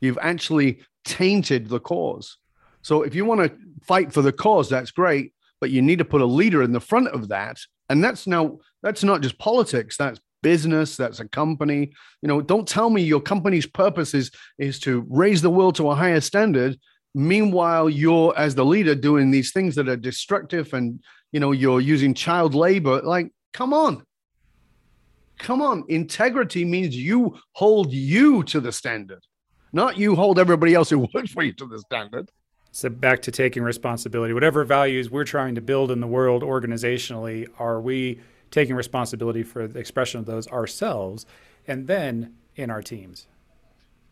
[0.00, 2.38] You've actually tainted the cause.
[2.82, 6.04] So if you want to fight for the cause, that's great, but you need to
[6.04, 7.58] put a leader in the front of that.
[7.90, 11.92] And that's now, that's not just politics, that's business, that's a company.
[12.22, 15.90] You know, don't tell me your company's purpose is, is to raise the world to
[15.90, 16.78] a higher standard.
[17.14, 21.00] Meanwhile, you're as the leader doing these things that are destructive and
[21.32, 23.00] you know you're using child labor.
[23.02, 24.04] Like, come on.
[25.38, 25.84] Come on.
[25.88, 29.22] Integrity means you hold you to the standard,
[29.72, 32.30] not you hold everybody else who works for you to the standard.
[32.70, 34.34] So back to taking responsibility.
[34.34, 38.20] Whatever values we're trying to build in the world organizationally, are we
[38.54, 41.26] taking responsibility for the expression of those ourselves
[41.66, 43.26] and then in our teams.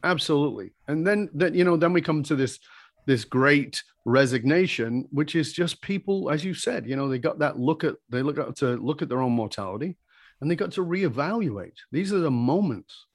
[0.02, 0.72] Absolutely.
[0.88, 2.58] And then then you know then we come to this
[3.06, 7.56] this great resignation which is just people as you said you know they got that
[7.56, 9.96] look at they look at to look at their own mortality
[10.40, 11.76] and they got to reevaluate.
[11.92, 13.06] These are the moments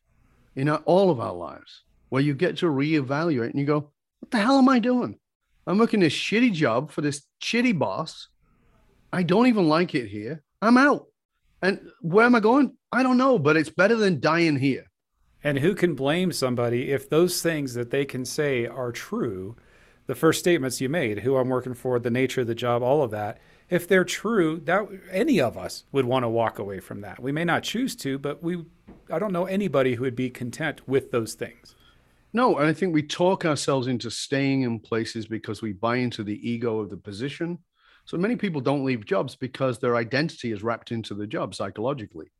[0.55, 4.37] in all of our lives where you get to reevaluate and you go what the
[4.37, 5.19] hell am i doing?
[5.67, 8.29] I'm working this shitty job for this shitty boss.
[9.11, 10.41] I don't even like it here.
[10.61, 11.07] I'm out
[11.67, 12.77] and where am I going?
[12.93, 14.85] I don't know, but it's better than dying here.
[15.43, 19.57] And who can blame somebody if those things that they can say are true?
[20.05, 23.03] The first statements you made, who I'm working for, the nature of the job, all
[23.03, 23.39] of that.
[23.69, 27.21] If they're true, that any of us would want to walk away from that.
[27.21, 28.63] We may not choose to, but we
[29.11, 31.75] I don't know anybody who would be content with those things.
[32.31, 36.23] No, and I think we talk ourselves into staying in places because we buy into
[36.23, 37.59] the ego of the position.
[38.07, 42.31] So many people don't leave jobs because their identity is wrapped into the job psychologically.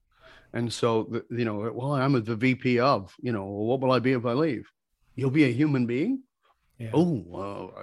[0.53, 4.13] And so, you know, well, I'm the VP of, you know, what will I be
[4.13, 4.65] if I leave?
[5.15, 6.23] You'll be a human being.
[6.79, 6.91] Yeah.
[6.93, 7.73] Oh,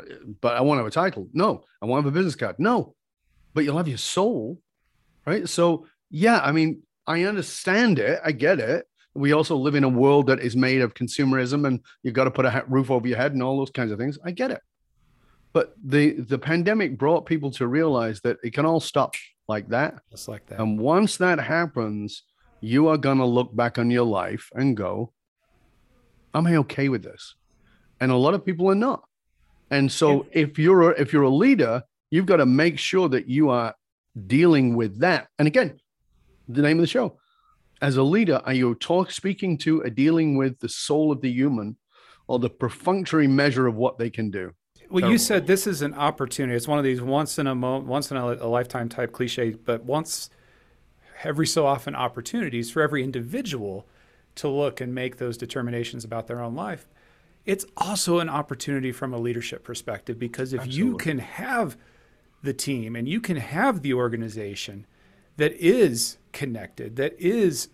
[0.41, 1.28] but I want to have a title.
[1.35, 2.57] No, I want to have a business card.
[2.59, 2.95] No,
[3.53, 4.61] but you'll have your soul,
[5.26, 5.47] right?
[5.47, 8.18] So, yeah, I mean, I understand it.
[8.24, 8.87] I get it.
[9.12, 12.30] We also live in a world that is made of consumerism, and you've got to
[12.30, 14.18] put a roof over your head and all those kinds of things.
[14.24, 14.61] I get it.
[15.55, 19.14] But the the pandemic brought people to realize that it can all stop
[19.48, 19.94] like that.
[20.11, 20.61] Just like that.
[20.61, 22.24] And once that happens,
[22.61, 25.12] you are going to look back on your life and go,
[26.34, 27.36] am I okay with this?
[28.00, 29.05] And a lot of people are not.
[29.70, 30.42] And so yeah.
[30.42, 33.74] if you're a, if you're a leader, you've got to make sure that you are
[34.26, 35.28] dealing with that.
[35.38, 35.78] And again,
[36.48, 37.18] the name of the show.
[37.80, 41.30] As a leader, are you talk speaking to a dealing with the soul of the
[41.30, 41.76] human
[42.26, 44.52] or the perfunctory measure of what they can do?
[44.91, 46.57] Well, you said this is an opportunity.
[46.57, 49.51] It's one of these once in a moment, once in a, a lifetime type cliche,
[49.51, 50.30] but once
[51.22, 53.87] every so often opportunities for every individual
[54.37, 56.89] to look and make those determinations about their own life.
[57.47, 60.91] It's also an opportunity from a leadership perspective because if Absolutely.
[60.91, 61.76] you can have
[62.43, 64.87] the team and you can have the organization
[65.37, 67.68] that is connected, that is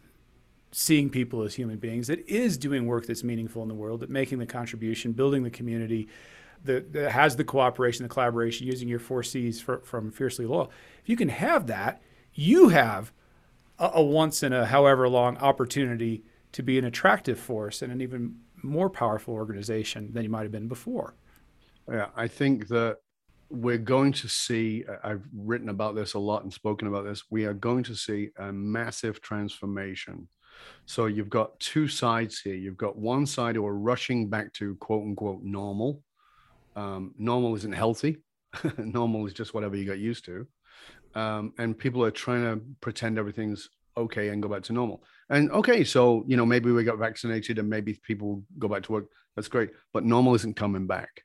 [0.72, 4.11] seeing people as human beings, that is doing work that's meaningful in the world, that
[4.11, 6.08] making the contribution, building the community,
[6.64, 10.70] that, that has the cooperation, the collaboration, using your four C's for, from Fiercely Loyal.
[11.02, 12.02] If you can have that,
[12.34, 13.12] you have
[13.78, 18.00] a, a once in a however long opportunity to be an attractive force and an
[18.00, 21.14] even more powerful organization than you might have been before.
[21.90, 22.98] Yeah, I think that
[23.48, 27.24] we're going to see, I've written about this a lot and spoken about this.
[27.30, 30.28] We are going to see a massive transformation.
[30.86, 32.54] So you've got two sides here.
[32.54, 36.02] You've got one side who are rushing back to quote unquote normal.
[36.80, 38.18] Um, normal isn't healthy.
[38.78, 40.46] normal is just whatever you got used to
[41.14, 45.02] um, and people are trying to pretend everything's okay and go back to normal.
[45.28, 48.92] And okay, so you know maybe we got vaccinated and maybe people go back to
[48.92, 49.06] work.
[49.36, 51.24] That's great, but normal isn't coming back.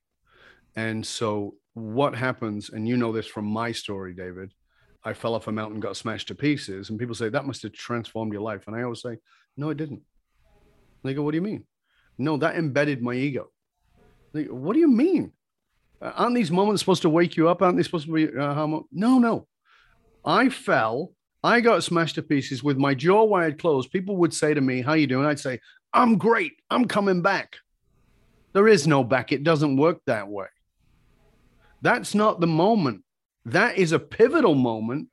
[0.75, 2.69] And so what happens?
[2.69, 4.53] And you know this from my story, David.
[5.03, 7.73] I fell off a mountain, got smashed to pieces, and people say that must have
[7.73, 8.63] transformed your life.
[8.65, 9.17] And I always say,
[9.55, 10.01] no, it didn't.
[11.03, 11.65] They go, what do you mean?
[12.17, 13.51] No, that embedded my ego.
[14.31, 15.31] What do you mean?
[16.15, 17.61] Aren't these moments supposed to wake you up?
[17.61, 18.27] Aren't they supposed to be?
[18.27, 18.79] Uh?
[18.91, 19.47] No, no.
[20.23, 21.13] I fell.
[21.43, 23.91] I got smashed to pieces with my jaw wired closed.
[23.91, 25.25] People would say to me, How you doing?
[25.25, 25.59] I'd say,
[25.93, 26.53] I'm great.
[26.69, 27.57] I'm coming back.
[28.53, 29.31] There is no back.
[29.31, 30.47] It doesn't work that way.
[31.81, 33.03] That's not the moment.
[33.45, 35.09] That is a pivotal moment.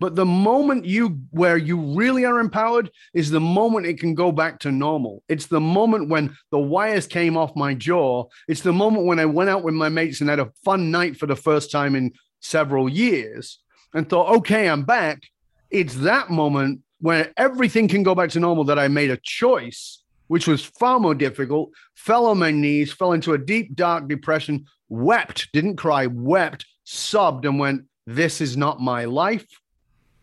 [0.00, 4.32] But the moment you where you really are empowered is the moment it can go
[4.32, 5.22] back to normal.
[5.28, 8.24] It's the moment when the wires came off my jaw.
[8.48, 11.18] It's the moment when I went out with my mates and had a fun night
[11.18, 13.58] for the first time in several years
[13.92, 15.22] and thought, okay, I'm back.
[15.70, 20.02] It's that moment where everything can go back to normal that I made a choice,
[20.28, 24.64] which was far more difficult, fell on my knees, fell into a deep, dark depression,
[24.88, 29.46] wept, didn't cry, wept, sobbed, and went, This is not my life.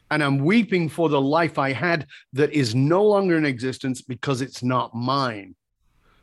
[0.10, 4.42] And I'm weeping for the life I had that is no longer in existence because
[4.42, 5.56] it's not mine.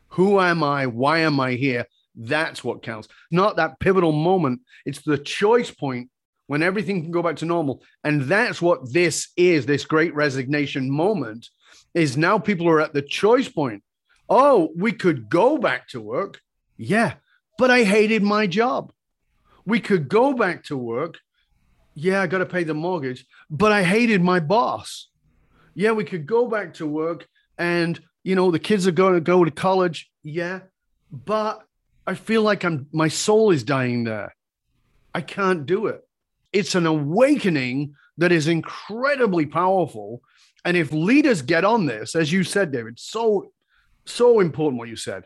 [0.09, 0.87] Who am I?
[0.87, 1.85] Why am I here?
[2.15, 3.07] That's what counts.
[3.31, 4.61] Not that pivotal moment.
[4.85, 6.09] It's the choice point
[6.47, 7.83] when everything can go back to normal.
[8.03, 11.49] And that's what this is this great resignation moment
[11.93, 13.83] is now people are at the choice point.
[14.29, 16.39] Oh, we could go back to work.
[16.77, 17.15] Yeah,
[17.57, 18.91] but I hated my job.
[19.65, 21.19] We could go back to work.
[21.95, 25.09] Yeah, I got to pay the mortgage, but I hated my boss.
[25.73, 27.27] Yeah, we could go back to work
[27.57, 30.11] and, you know, the kids are going to go to college.
[30.23, 30.61] Yeah,
[31.11, 31.63] but
[32.05, 34.35] I feel like I'm my soul is dying there.
[35.13, 36.05] I can't do it
[36.55, 40.21] it's an awakening that is incredibly powerful.
[40.63, 43.51] And if leaders get on this, as you said, David, so,
[44.05, 45.25] so important what you said.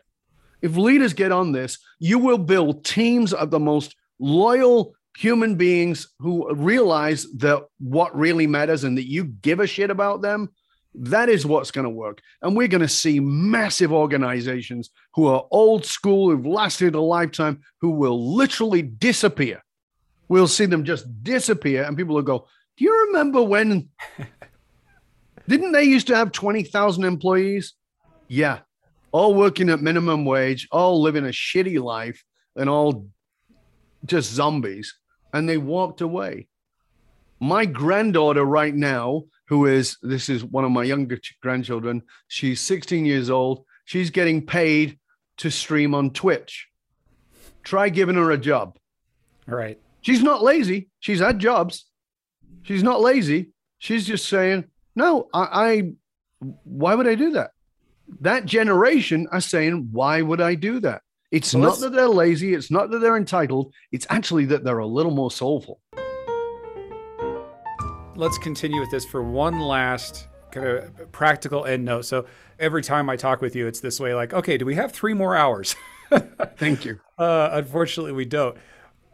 [0.60, 6.08] If leaders get on this, you will build teams of the most loyal human beings
[6.18, 10.50] who realize that what really matters and that you give a shit about them.
[10.94, 12.20] That is what's going to work.
[12.42, 17.60] And we're going to see massive organizations who are old school, who've lasted a lifetime,
[17.80, 19.62] who will literally disappear
[20.30, 22.46] we'll see them just disappear, and people will go,
[22.78, 23.90] "Do you remember when?
[25.48, 27.74] Didn't they used to have twenty thousand employees?
[28.28, 28.60] Yeah,
[29.12, 32.24] all working at minimum wage, all living a shitty life,
[32.56, 33.06] and all
[34.06, 34.96] just zombies."
[35.32, 36.48] And they walked away.
[37.40, 43.06] My granddaughter right now, who is this is one of my younger grandchildren, she's 16
[43.06, 43.64] years old.
[43.84, 44.98] She's getting paid
[45.38, 46.68] to stream on Twitch.
[47.62, 48.76] Try giving her a job.
[49.46, 49.78] Right.
[50.02, 50.88] She's not lazy.
[51.00, 51.86] She's had jobs.
[52.62, 53.50] She's not lazy.
[53.78, 54.64] She's just saying,
[54.94, 55.92] no, I, I
[56.64, 57.50] why would I do that?
[58.20, 61.02] That generation are saying, why would I do that?
[61.30, 62.54] It's well, not that they're lazy.
[62.54, 63.72] It's not that they're entitled.
[63.92, 65.80] It's actually that they're a little more soulful.
[68.16, 72.04] Let's continue with this for one last kind of practical end note.
[72.04, 72.26] So
[72.58, 75.14] every time I talk with you, it's this way like, okay, do we have three
[75.14, 75.76] more hours?
[76.56, 76.98] Thank you.
[77.16, 78.56] Uh, unfortunately, we don't.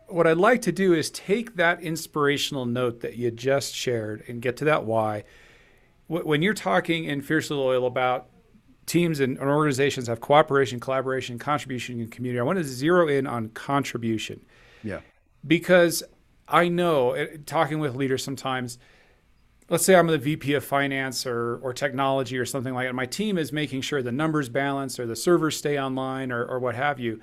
[0.08, 4.40] What I'd like to do is take that inspirational note that you just shared and
[4.40, 5.24] get to that why.
[6.06, 8.28] When you're talking in Fiercely Loyal about
[8.86, 13.48] teams and organizations have cooperation, collaboration, contribution, and community, I want to zero in on
[13.50, 14.44] contribution.
[14.82, 15.00] Yeah.
[15.46, 16.02] Because
[16.48, 18.78] I know, eh, talking with leaders sometimes,
[19.68, 22.94] let's say I'm the VP of finance or, or technology or something like that.
[22.94, 26.60] My team is making sure the numbers balance or the servers stay online or, or
[26.60, 27.20] what have you.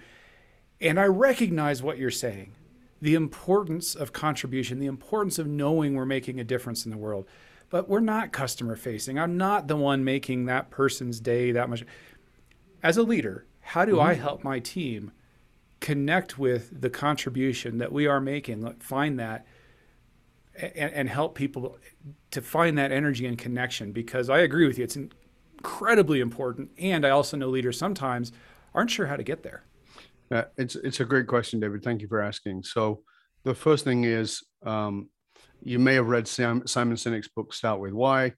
[0.82, 2.54] And I recognize what you're saying
[3.02, 7.28] the importance of contribution, the importance of knowing we're making a difference in the world.
[7.74, 9.18] But we're not customer facing.
[9.18, 11.84] I'm not the one making that person's day that much.
[12.84, 14.10] As a leader, how do mm-hmm.
[14.10, 15.12] I help my team
[15.80, 18.72] connect with the contribution that we are making?
[18.80, 19.48] Find that
[20.56, 21.80] and, and help people
[22.30, 24.84] to find that energy and connection because I agree with you.
[24.84, 25.00] It's
[25.58, 26.70] incredibly important.
[26.78, 28.32] And I also know leaders sometimes
[28.76, 29.64] aren't sure how to get there.
[30.30, 31.84] Uh, it's it's a great question, David.
[31.84, 32.66] Thank you for asking.
[32.66, 33.02] So,
[33.44, 35.10] the first thing is um,
[35.64, 38.34] you may have read Sam, Simon Sinek's book "Start with Why."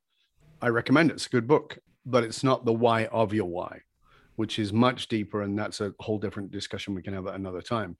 [0.61, 1.15] I recommend it.
[1.15, 3.81] It's a good book, but it's not the why of your why,
[4.35, 7.61] which is much deeper, and that's a whole different discussion we can have at another
[7.61, 7.97] time.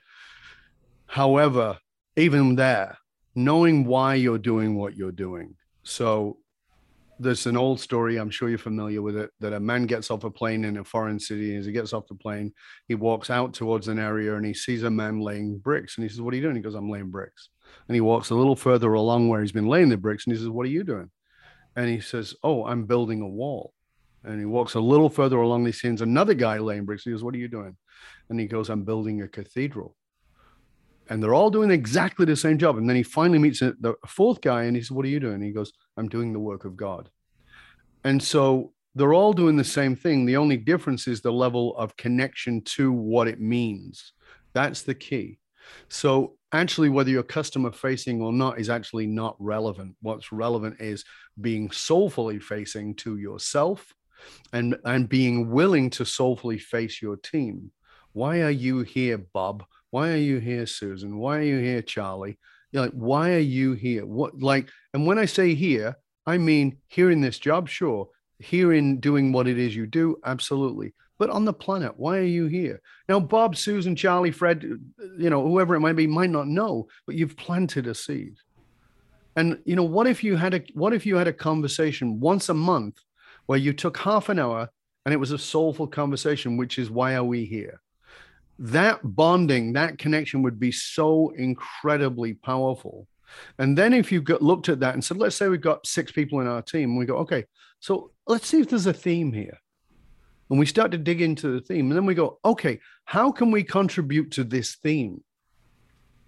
[1.08, 1.78] However,
[2.16, 2.98] even there,
[3.36, 5.56] knowing why you're doing what you're doing.
[5.84, 6.38] So
[7.20, 10.24] there's an old story, I'm sure you're familiar with it, that a man gets off
[10.24, 11.56] a plane in a foreign city.
[11.56, 12.54] As he gets off the plane,
[12.88, 15.98] he walks out towards an area and he sees a man laying bricks.
[15.98, 16.56] And he says, What are you doing?
[16.56, 17.50] He goes, I'm laying bricks.
[17.88, 20.40] And he walks a little further along where he's been laying the bricks and he
[20.40, 21.10] says, What are you doing?
[21.76, 23.74] And he says, Oh, I'm building a wall.
[24.24, 25.66] And he walks a little further along.
[25.66, 27.04] He sees another guy laying bricks.
[27.04, 27.78] He goes, What are you doing?
[28.30, 29.96] And he goes, I'm building a cathedral
[31.10, 32.78] and they're all doing exactly the same job.
[32.78, 35.36] And then he finally meets the fourth guy and he says, What are you doing?
[35.36, 37.10] And he goes, I'm doing the work of God.
[38.04, 40.26] And so they're all doing the same thing.
[40.26, 44.14] The only difference is the level of connection to what it means.
[44.54, 45.40] That's the key.
[45.90, 49.96] So actually, whether you're customer facing or not is actually not relevant.
[50.02, 51.04] What's relevant is
[51.40, 53.94] being soulfully facing to yourself
[54.54, 57.72] and, and being willing to soulfully face your team.
[58.14, 59.66] Why are you here, Bob?
[59.92, 61.18] Why are you here, Susan?
[61.18, 62.40] Why are you here, Charlie?
[62.72, 64.06] You're like, why are you here?
[64.06, 65.96] What like, and when I say here,
[66.26, 68.10] I mean here in this job, sure.
[68.40, 70.94] Here in doing what it is you do, absolutely.
[71.18, 72.82] But on the planet, why are you here?
[73.08, 74.64] Now, Bob, Susan, Charlie, Fred,
[75.18, 78.36] you know, whoever it might be, might not know, but you've planted a seed.
[79.38, 82.50] And you know, what if you had a what if you had a conversation once
[82.50, 83.00] a month
[83.46, 84.70] where you took half an hour
[85.06, 87.82] and it was a soulful conversation, which is why are we here?
[88.60, 93.08] that bonding, that connection would be so incredibly powerful.
[93.60, 96.12] And then if you got looked at that and said, let's say we've got six
[96.12, 97.46] people in our team, we go, okay,
[97.80, 99.60] so let's see if there's a theme here.
[100.50, 101.90] And we start to dig into the theme.
[101.90, 105.24] And then we go, okay, how can we contribute to this theme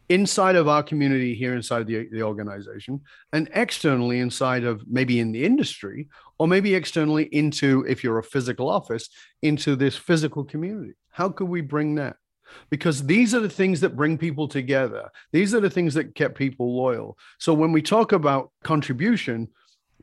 [0.09, 3.01] inside of our community here inside the, the organization
[3.34, 6.07] and externally inside of maybe in the industry
[6.39, 9.09] or maybe externally into, if you're a physical office,
[9.41, 10.93] into this physical community?
[11.09, 12.15] How could we bring that?
[12.70, 15.09] Because these are the things that bring people together.
[15.34, 17.18] These are the things that kept people loyal.
[17.39, 19.49] So when we talk about contribution,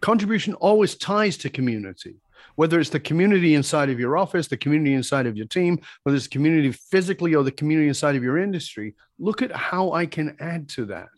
[0.02, 2.16] contribution always ties to community.
[2.56, 6.16] Whether it's the community inside of your office, the community inside of your team, whether
[6.16, 10.36] it's community physically or the community inside of your industry, look at how I can
[10.40, 11.08] add to that.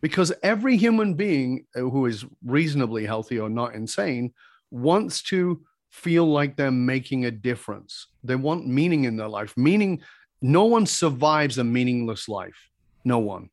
[0.00, 4.32] Because every human being uh, who is reasonably healthy or not insane
[4.70, 5.60] wants to
[5.90, 8.06] feel like they're making a difference.
[8.24, 9.52] They want meaning in their life.
[9.56, 10.00] Meaning,
[10.40, 12.70] no one survives a meaningless life.
[13.04, 13.50] No one.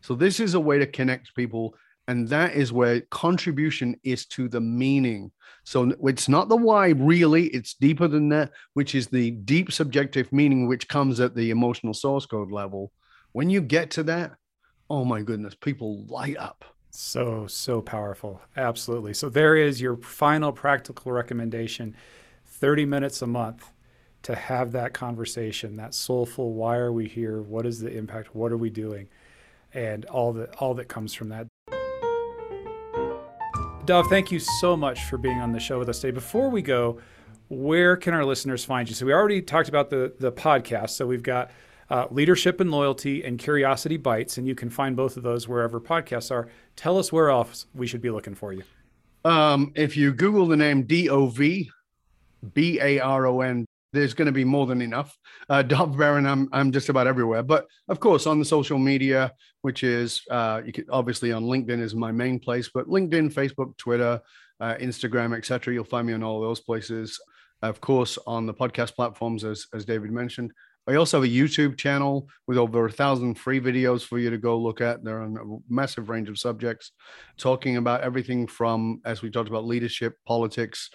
[0.00, 1.74] So, this is a way to connect people.
[2.10, 5.30] And that is where contribution is to the meaning.
[5.62, 7.46] So, it's not the why, really.
[7.48, 11.94] It's deeper than that, which is the deep subjective meaning, which comes at the emotional
[11.94, 12.90] source code level.
[13.30, 14.32] When you get to that,
[14.88, 16.64] oh my goodness, people light up.
[16.90, 18.40] So, so powerful.
[18.56, 19.14] Absolutely.
[19.14, 21.94] So, there is your final practical recommendation
[22.44, 23.70] 30 minutes a month
[24.22, 27.40] to have that conversation, that soulful why are we here?
[27.40, 28.34] What is the impact?
[28.34, 29.08] What are we doing?
[29.72, 31.46] And all that all that comes from that.
[33.90, 36.12] Dov, thank you so much for being on the show with us today.
[36.12, 37.00] Before we go,
[37.48, 38.94] where can our listeners find you?
[38.94, 40.90] So we already talked about the the podcast.
[40.90, 41.50] So we've got
[41.90, 45.80] uh, Leadership and Loyalty and Curiosity Bites, and you can find both of those wherever
[45.80, 46.48] podcasts are.
[46.76, 48.62] Tell us where else we should be looking for you.
[49.24, 51.68] Um, if you Google the name D O V
[52.54, 55.16] B A R O N, there's going to be more than enough.
[55.48, 59.32] Uh, Dov Baron, I'm I'm just about everywhere, but of course on the social media,
[59.62, 63.76] which is uh, you can obviously on LinkedIn is my main place, but LinkedIn, Facebook,
[63.76, 64.20] Twitter,
[64.60, 65.74] uh, Instagram, etc.
[65.74, 67.20] You'll find me on all those places.
[67.62, 70.52] Of course, on the podcast platforms, as as David mentioned.
[70.88, 74.38] I also have a YouTube channel with over a thousand free videos for you to
[74.38, 75.04] go look at.
[75.04, 76.92] They're on a massive range of subjects,
[77.38, 80.90] talking about everything from, as we talked about, leadership, politics,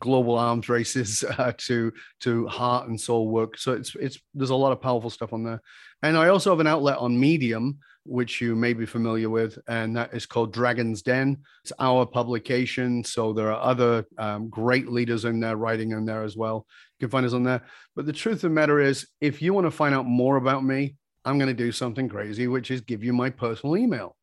[0.00, 3.56] global arms races uh, to to heart and soul work.
[3.56, 5.60] So it's it's there's a lot of powerful stuff on there.
[6.02, 9.94] And I also have an outlet on Medium, which you may be familiar with, and
[9.96, 11.36] that is called Dragon's Den.
[11.62, 13.04] It's our publication.
[13.04, 16.66] So there are other um, great leaders in there writing in there as well.
[16.98, 17.62] You can find us on there.
[17.94, 20.64] But the truth of the matter is, if you want to find out more about
[20.64, 24.16] me, I'm going to do something crazy, which is give you my personal email,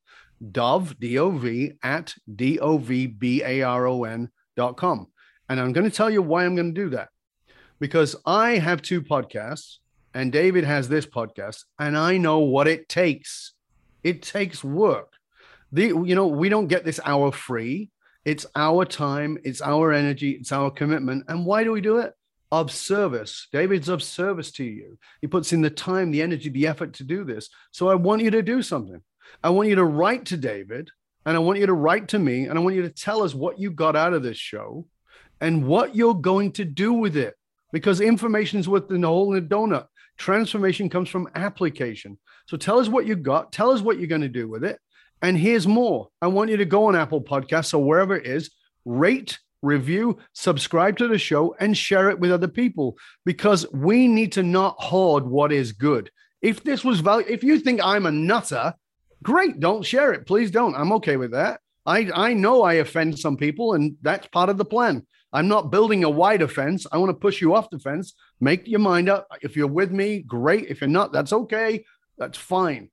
[0.52, 5.08] dov, D-O-V, at D-O-V-B-A-R-O-N dot com.
[5.50, 7.10] And I'm going to tell you why I'm going to do that.
[7.80, 9.78] Because I have two podcasts
[10.18, 13.54] and David has this podcast, and I know what it takes.
[14.04, 15.14] It takes work.
[15.72, 17.92] The, you know, we don't get this hour free.
[18.26, 21.26] It's our time, it's our energy, it's our commitment.
[21.28, 22.14] And why do we do it?
[22.52, 23.48] Of service.
[23.52, 24.98] David's of service to you.
[25.22, 27.50] He puts in the time, the energy, the effort to do this.
[27.72, 29.04] So I want you to do something.
[29.44, 30.90] I want you to write to David,
[31.28, 33.36] and I want you to write to me, and I want you to tell us
[33.36, 34.88] what you got out of this show
[35.42, 37.36] and what you're going to do with it.
[37.72, 39.88] Because information is worth the hole in the donut.
[40.18, 42.18] Transformation comes from application.
[42.48, 43.52] So tell us what you got.
[43.52, 44.80] Tell us what you're going to do with it.
[45.22, 46.10] And here's more.
[46.22, 48.52] I want you to go on Apple Podcasts or wherever it is,
[48.86, 54.32] rate, review, subscribe to the show, and share it with other people because we need
[54.34, 56.10] to not hoard what is good.
[56.42, 58.74] If this was value, if you think I'm a nutter,
[59.24, 60.28] great, don't share it.
[60.28, 60.76] Please don't.
[60.76, 61.60] I'm okay with that.
[61.86, 65.06] I, I know I offend some people, and that's part of the plan.
[65.34, 66.88] I'm not building a wider fence.
[66.92, 68.14] I want to push you off the fence.
[68.40, 69.28] Make your mind up.
[69.42, 70.68] If you're with me, great.
[70.70, 71.86] If you're not, that's okay.
[72.18, 72.90] That's fine.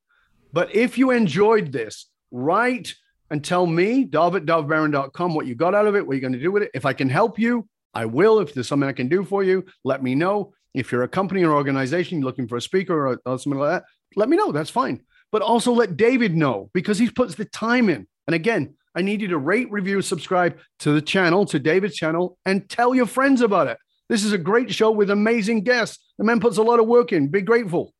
[0.52, 2.94] But if you enjoyed this, write
[3.30, 6.40] and tell me, dov at what you got out of it, what you're going to
[6.40, 6.70] do with it.
[6.74, 8.40] If I can help you, I will.
[8.40, 10.52] If there's something I can do for you, let me know.
[10.74, 13.84] If you're a company or organization looking for a speaker or, or something like that,
[14.16, 14.52] let me know.
[14.52, 15.02] That's fine.
[15.30, 18.06] But also let David know because he puts the time in.
[18.26, 22.38] And again, I need you to rate, review, subscribe to the channel, to David's channel,
[22.46, 23.78] and tell your friends about it.
[24.08, 25.98] This is a great show with amazing guests.
[26.18, 27.28] The man puts a lot of work in.
[27.28, 27.92] Be grateful.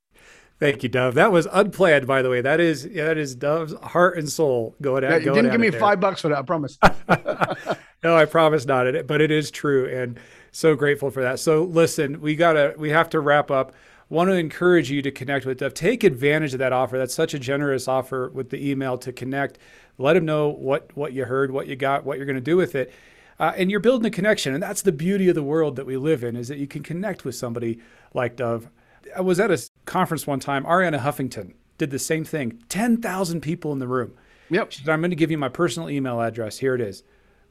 [0.61, 1.15] Thank you, Dov.
[1.15, 2.41] That was unplanned, by the way.
[2.41, 5.23] That is that is Dov's heart and soul going at.
[5.23, 6.39] Yeah, didn't give me five bucks for that.
[6.39, 6.79] I promise.
[8.05, 9.07] no, I promise not.
[9.07, 10.19] But it is true, and
[10.53, 11.41] so grateful for that.
[11.41, 13.73] So listen, we gotta we have to wrap up.
[14.11, 15.75] Want to encourage you to connect with Dov.
[15.75, 16.99] Take advantage of that offer.
[16.99, 19.59] That's such a generous offer with the email to connect.
[19.99, 22.57] Let them know what what you heard, what you got, what you're going to do
[22.57, 22.93] with it.
[23.39, 25.97] Uh, and you're building a connection, and that's the beauty of the world that we
[25.97, 27.81] live in is that you can connect with somebody
[28.13, 28.69] like Dov.
[29.17, 30.65] I was at a conference one time.
[30.65, 32.63] Arianna Huffington did the same thing.
[32.69, 34.15] Ten thousand people in the room.
[34.51, 34.73] Yep.
[34.73, 36.59] She said, "I'm going to give you my personal email address.
[36.59, 37.03] Here it is.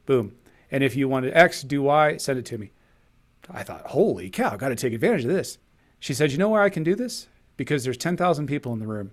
[0.06, 0.36] Boom.
[0.72, 2.72] And if you want to X, do Y, send it to me."
[3.50, 4.56] I thought, "Holy cow!
[4.56, 5.58] Got to take advantage of this."
[6.00, 7.28] She said, "You know where I can do this?
[7.58, 9.12] Because there's ten thousand people in the room,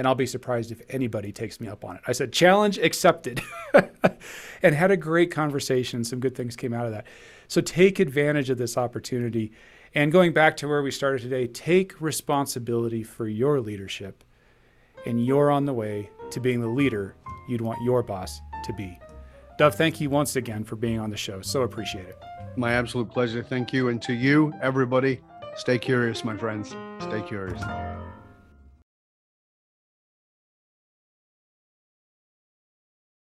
[0.00, 2.02] and I'll be surprised if anybody takes me up on it.
[2.08, 3.42] I said, challenge accepted,
[4.62, 6.04] and had a great conversation.
[6.04, 7.06] Some good things came out of that.
[7.48, 9.52] So take advantage of this opportunity.
[9.94, 14.24] And going back to where we started today, take responsibility for your leadership,
[15.04, 17.14] and you're on the way to being the leader
[17.46, 18.98] you'd want your boss to be.
[19.58, 21.42] Dov, thank you once again for being on the show.
[21.42, 22.16] So appreciate it.
[22.56, 23.42] My absolute pleasure.
[23.42, 23.90] Thank you.
[23.90, 25.20] And to you, everybody,
[25.56, 26.74] stay curious, my friends.
[27.00, 27.60] Stay curious.